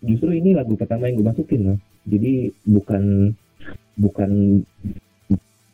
justru 0.04 0.30
ini 0.34 0.52
lagu 0.58 0.74
pertama 0.74 1.06
yang 1.10 1.22
gue 1.22 1.28
masukin 1.30 1.62
loh 1.74 1.78
jadi 2.10 2.50
bukan 2.66 3.34
bukan 3.98 4.32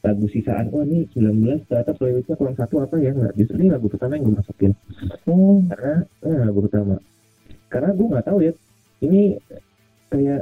lagu 0.03 0.27
sisaan 0.27 0.67
wah 0.67 0.83
ini 0.83 1.07
19 1.15 1.63
ternyata 1.71 1.95
playlistnya 1.95 2.35
kurang 2.35 2.59
satu 2.59 2.83
apa 2.83 2.99
ya? 2.99 3.15
Nggak 3.15 3.33
justru 3.39 3.55
ini 3.63 3.71
lagu 3.71 3.87
pertama 3.87 4.19
yang 4.19 4.27
gue 4.27 4.35
masukin. 4.35 4.71
Oh, 5.31 5.63
karena 5.71 5.95
eh, 6.27 6.39
lagu 6.43 6.59
pertama. 6.67 6.95
Karena 7.71 7.89
gue 7.95 8.07
nggak 8.11 8.25
tahu 8.27 8.39
ya 8.43 8.51
ini 8.99 9.39
kayak 10.11 10.41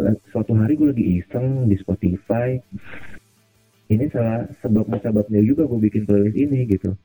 eh, 0.00 0.16
suatu 0.32 0.56
hari 0.56 0.80
gue 0.80 0.96
lagi 0.96 1.04
iseng 1.20 1.68
di 1.68 1.76
Spotify. 1.76 2.56
Ini 3.84 4.08
salah 4.08 4.48
sebab 4.64 4.88
sebabnya 4.96 5.44
juga 5.44 5.68
gue 5.68 5.78
bikin 5.84 6.08
playlist 6.08 6.40
ini 6.40 6.64
gitu. 6.64 6.96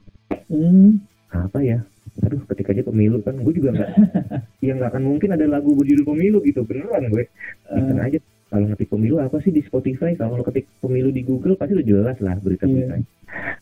Hmm, 0.47 1.03
apa 1.27 1.59
ya? 1.59 1.83
Aduh 2.23 2.39
ketika 2.55 2.71
aja 2.71 2.87
pemilu 2.87 3.19
kan 3.19 3.35
gue 3.35 3.51
juga 3.51 3.75
nggak 3.75 3.91
ya 4.65 4.79
nggak 4.79 4.95
akan 4.95 5.03
mungkin 5.11 5.35
ada 5.35 5.43
lagu 5.43 5.75
berjudul 5.75 6.07
pemilu 6.07 6.39
gitu 6.47 6.63
beneran 6.63 7.11
gue. 7.11 7.27
Iseng 7.67 7.99
aja 7.99 8.19
kalau 8.49 8.65
ngetik 8.65 8.89
pemilu 8.89 9.21
apa 9.21 9.37
sih 9.45 9.53
di 9.53 9.61
Spotify? 9.61 10.17
Kalau 10.17 10.41
lo 10.41 10.43
ketik 10.43 10.65
pemilu 10.81 11.13
di 11.13 11.21
Google 11.21 11.53
pasti 11.53 11.77
udah 11.77 11.85
jelas 11.85 12.17
lah 12.19 12.35
berita 12.41 12.65
Iya. 12.65 12.73
beritanya. 12.73 13.07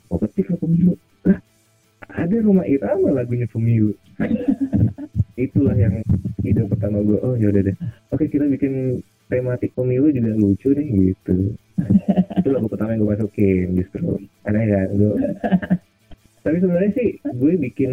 Mau 0.08 0.18
ketik 0.24 0.46
lah 0.48 0.60
pemilu. 0.64 0.94
Lah 1.28 1.40
ada 2.08 2.36
rumah 2.40 2.66
irama 2.66 3.10
lagunya 3.12 3.48
pemilu. 3.52 3.92
Itulah 5.38 5.76
yang 5.78 6.02
ide 6.42 6.64
pertama 6.66 7.04
gue 7.04 7.20
oh 7.20 7.36
yaudah 7.36 7.62
deh. 7.68 7.76
Oke 8.16 8.32
kita 8.32 8.48
bikin 8.48 9.04
tematik 9.28 9.76
pemilu 9.76 10.08
juga 10.10 10.32
lucu 10.34 10.72
nih 10.72 11.14
gitu. 11.14 11.54
Itu 12.42 12.50
lagu 12.50 12.72
pertama 12.72 12.96
yang 12.96 13.04
gue 13.04 13.12
masukin 13.12 13.68
justru. 13.76 14.24
Aneh 14.48 14.66
kan 14.72 14.88
gue 14.96 15.14
tapi 16.48 16.64
sebenarnya 16.64 16.92
sih 16.96 17.10
gue 17.20 17.54
bikin 17.60 17.92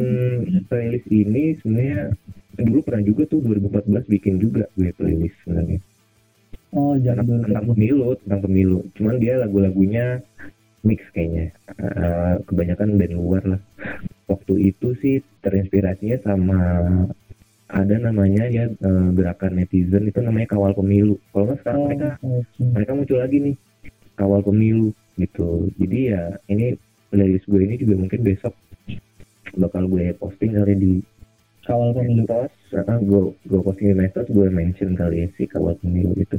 playlist 0.70 1.10
ini 1.10 1.58
sebenarnya 1.58 2.14
dulu 2.54 2.86
pernah 2.86 3.02
juga 3.02 3.26
tuh 3.26 3.42
2014 3.42 4.06
bikin 4.06 4.38
juga 4.38 4.70
gue 4.78 4.94
playlist 4.94 5.34
sebenarnya 5.42 5.82
oh 6.74 6.94
tentang, 6.98 7.26
tentang 7.46 7.64
pemilu 7.72 8.14
tentang 8.26 8.40
pemilu. 8.44 8.78
Cuman 8.98 9.14
dia 9.22 9.34
lagu-lagunya 9.40 10.20
mix 10.84 11.00
kayaknya. 11.16 11.54
Eh, 11.80 12.34
kebanyakan 12.44 13.00
band 13.00 13.14
luar 13.16 13.42
lah. 13.56 13.60
Waktu 14.28 14.72
itu 14.74 14.92
sih 15.00 15.24
terinspirasinya 15.40 16.20
sama 16.20 16.60
ada 17.72 17.96
namanya 17.96 18.44
ya 18.52 18.68
eh, 18.68 19.08
gerakan 19.16 19.56
netizen. 19.58 20.10
Itu 20.12 20.20
namanya 20.20 20.52
kawal 20.52 20.76
pemilu. 20.76 21.16
Kalau 21.32 21.48
nggak 21.48 21.58
sekarang 21.64 21.80
Oh, 21.80 21.86
mereka 21.88 22.08
oke. 22.20 22.62
mereka 22.62 22.90
muncul 22.92 23.18
lagi 23.18 23.36
nih. 23.40 23.56
Kawal 24.14 24.40
pemilu 24.44 24.88
gitu. 25.16 25.70
Jadi 25.80 25.98
ya 26.12 26.22
ini 26.50 26.76
playlist 27.10 27.46
gue 27.46 27.62
ini 27.62 27.78
juga 27.78 27.94
mungkin 27.98 28.20
besok 28.26 28.54
bakal 29.54 29.86
gue 29.86 30.10
posting 30.18 30.58
kali 30.58 30.74
di 30.74 30.92
kawal 31.64 31.90
pemilu. 31.96 32.24
Medsos, 32.28 32.52
ah, 32.84 32.98
gue 33.00 33.22
gue 33.48 33.60
posting 33.64 33.88
di 33.92 33.96
medsos 33.96 34.26
gue 34.28 34.46
mention 34.52 34.92
kali 34.94 35.24
ya 35.24 35.28
si 35.34 35.48
kawal 35.48 35.74
pemilu 35.80 36.12
itu 36.16 36.36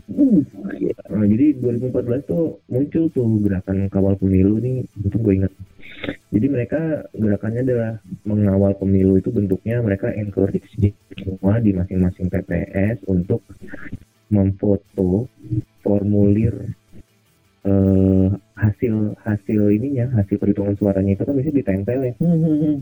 Nah, 1.06 1.26
jadi 1.32 1.56
2014 1.62 2.28
tuh 2.28 2.60
muncul 2.68 3.04
tuh 3.14 3.28
gerakan 3.46 3.88
kawal 3.88 4.18
pemilu 4.18 4.60
nih 4.60 4.84
itu 4.84 5.18
gue 5.18 5.34
ingat 5.38 5.54
jadi 6.34 6.48
mereka 6.52 6.80
gerakannya 7.16 7.62
adalah 7.64 7.92
mengawal 8.28 8.74
pemilu 8.76 9.16
itu 9.16 9.32
bentuknya 9.32 9.80
mereka 9.80 10.12
encourage 10.12 10.66
semua 10.76 11.62
di 11.64 11.72
masing-masing 11.72 12.28
TPS 12.28 13.06
untuk 13.08 13.40
memfoto 14.28 15.30
formulir 15.86 16.76
eh, 17.64 18.28
hasil 18.60 19.16
hasil 19.24 19.62
ininya 19.72 20.12
hasil 20.20 20.36
perhitungan 20.36 20.76
suaranya 20.76 21.16
itu 21.16 21.24
kan 21.24 21.34
biasanya 21.38 21.58
ditempel 21.62 22.00
ya 22.02 22.14
Hmm, 22.20 22.38
hmm, 22.42 22.58
hmm. 22.60 22.76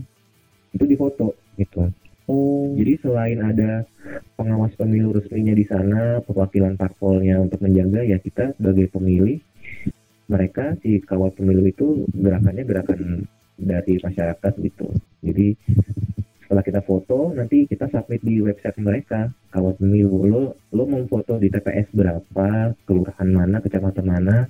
itu 0.74 0.84
difoto 0.90 1.28
gitu 1.60 1.86
Oh, 2.24 2.72
jadi 2.72 2.96
selain 3.04 3.36
ada 3.44 3.84
pengawas 4.32 4.72
pemilu 4.80 5.12
resminya 5.12 5.52
di 5.52 5.68
sana, 5.68 6.24
perwakilan 6.24 6.80
parpolnya 6.80 7.36
untuk 7.36 7.60
menjaga 7.60 8.00
ya 8.00 8.16
kita 8.16 8.56
sebagai 8.56 8.88
pemilih, 8.88 9.44
mereka 10.32 10.72
si 10.80 11.04
kawal 11.04 11.36
pemilu 11.36 11.68
itu 11.68 12.08
gerakannya 12.16 12.64
gerakan 12.64 13.28
dari 13.60 14.00
masyarakat 14.00 14.52
gitu. 14.56 14.88
Jadi 15.20 15.52
setelah 16.48 16.64
kita 16.64 16.80
foto 16.80 17.36
nanti 17.36 17.68
kita 17.68 17.92
submit 17.92 18.24
di 18.24 18.40
website 18.40 18.80
mereka 18.80 19.28
kawal 19.52 19.76
pemilu. 19.76 20.24
Lo 20.24 20.42
lo 20.72 20.84
memfoto 20.88 21.36
di 21.36 21.52
TPS 21.52 21.92
berapa 21.92 22.72
kelurahan 22.88 23.28
mana 23.28 23.60
kecamatan 23.60 24.06
mana 24.08 24.48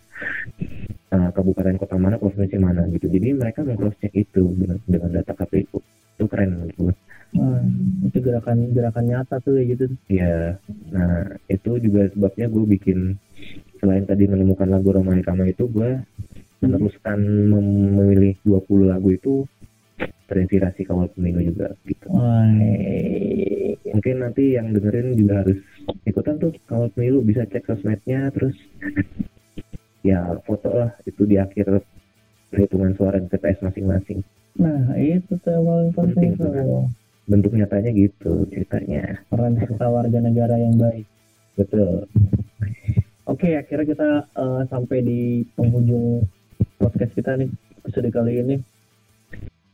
eh, 1.11 1.31
kabupaten 1.35 1.75
kota 1.75 1.99
mana 1.99 2.23
provinsi 2.23 2.55
mana 2.55 2.87
gitu. 2.95 3.11
Jadi 3.11 3.35
mereka 3.35 3.67
meng 3.67 3.83
cross 3.83 3.99
check 3.99 4.15
itu 4.15 4.47
dengan 4.87 5.11
data 5.11 5.35
KPU 5.35 5.83
itu 6.15 6.25
keren 6.31 6.51
menurut 6.55 6.75
gue 6.79 6.95
ah, 7.43 7.61
itu 8.07 8.19
gerakan 8.23 8.59
gerakan 8.71 9.05
nyata 9.11 9.43
tuh 9.43 9.59
kayak 9.59 9.67
gitu. 9.75 9.85
Ya, 10.07 10.57
nah 10.95 11.35
itu 11.51 11.71
juga 11.83 12.07
sebabnya 12.15 12.47
gue 12.47 12.65
bikin 12.79 12.99
selain 13.83 14.07
tadi 14.07 14.31
menemukan 14.31 14.71
lagu 14.71 14.95
Roma 14.95 15.19
Irama 15.19 15.45
itu 15.51 15.67
gue 15.67 15.99
meneruskan 16.63 17.19
mem- 17.21 17.93
memilih 17.99 18.35
20 18.47 18.89
lagu 18.89 19.09
itu 19.13 19.35
terinspirasi 20.25 20.89
kawal 20.89 21.11
pemilu 21.13 21.53
juga 21.53 21.77
gitu. 21.85 22.07
Wah, 22.09 22.49
Mungkin 23.95 24.17
nanti 24.27 24.59
yang 24.59 24.75
dengerin 24.75 25.15
juga 25.15 25.45
harus 25.45 25.59
ikutan 26.09 26.41
tuh 26.41 26.51
kawal 26.67 26.89
pemilu 26.97 27.21
bisa 27.21 27.45
cek 27.45 27.69
sosmednya 27.69 28.33
terus 28.33 28.57
ya 30.09 30.35
foto 30.45 30.71
lah 30.73 30.91
itu 31.05 31.23
di 31.29 31.37
akhir 31.37 31.85
perhitungan 32.49 32.95
suara 32.97 33.19
di 33.21 33.29
TPS 33.29 33.61
masing-masing. 33.67 34.23
Nah 34.55 34.95
itu 34.95 35.35
tuh 35.43 35.51
yang 35.51 35.65
paling 35.67 35.91
penting 35.93 36.31
tuh. 36.39 36.51
tuh. 36.51 36.87
Bentuk 37.25 37.53
nyatanya 37.57 37.91
gitu 37.91 38.45
ceritanya. 38.53 39.19
Peran 39.33 39.57
serta 39.57 39.87
warga 39.89 40.19
negara 40.21 40.61
yang 40.61 40.77
baik. 40.77 41.09
Betul. 41.57 42.07
Oke, 43.25 43.57
akhirnya 43.57 43.87
kita 43.89 44.09
eh, 44.29 44.63
sampai 44.69 44.99
di 45.01 45.21
penghujung 45.57 46.29
podcast 46.77 47.13
kita 47.17 47.41
nih 47.41 47.49
episode 47.81 48.11
kali 48.13 48.33
ini. 48.45 48.57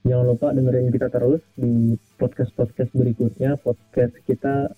Jangan 0.07 0.27
lupa 0.33 0.55
dengerin 0.55 0.95
kita 0.95 1.11
terus 1.11 1.43
di 1.59 1.99
podcast-podcast 2.17 2.95
berikutnya. 2.95 3.59
Podcast 3.59 4.15
kita 4.25 4.71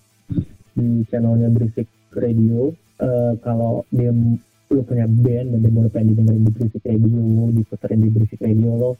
di 0.73 1.05
channelnya 1.07 1.53
Berisik 1.53 1.87
Radio. 2.17 2.73
Eh, 2.97 3.33
kalau 3.45 3.85
dia 3.93 4.09
lu 4.73 4.81
punya 4.81 5.05
band 5.05 5.53
dan 5.53 5.59
demo 5.61 5.85
lu 5.85 5.89
pengen 5.93 6.17
didengerin 6.17 6.43
di 6.43 6.51
Berisik 6.51 6.83
Radio, 6.89 7.21
diputerin 7.53 7.99
di 8.01 8.09
Berisik 8.09 8.41
Radio 8.41 8.71
lo 8.73 8.91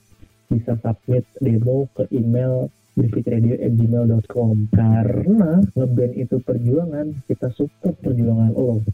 bisa 0.49 0.79
submit 0.81 1.25
demo 1.39 1.87
ke 1.95 2.07
email 2.11 2.67
berisikradio@gmail.com 2.93 4.69
karena 4.69 5.51
ngeband 5.73 6.13
itu 6.13 6.37
perjuangan 6.41 7.07
kita 7.25 7.49
support 7.57 7.97
perjuangan 8.01 8.53
lo 8.53 8.85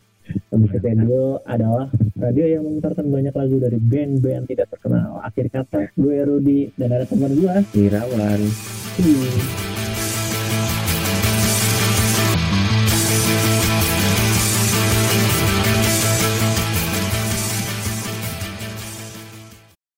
Berisik 0.53 0.85
Radio 0.85 1.41
adalah 1.41 1.89
radio 2.13 2.45
yang 2.45 2.61
memutarkan 2.61 3.09
banyak 3.09 3.33
lagu 3.33 3.57
dari 3.57 3.81
band-band 3.81 4.45
tidak 4.45 4.69
terkenal 4.69 5.17
akhir 5.25 5.49
kata 5.49 5.89
gue 5.97 6.17
Rudi 6.21 6.69
dan 6.77 6.93
ada 6.93 7.05
teman 7.09 7.33
gue 7.33 7.55
Irawan. 7.73 8.41
Hmm. 9.01 9.88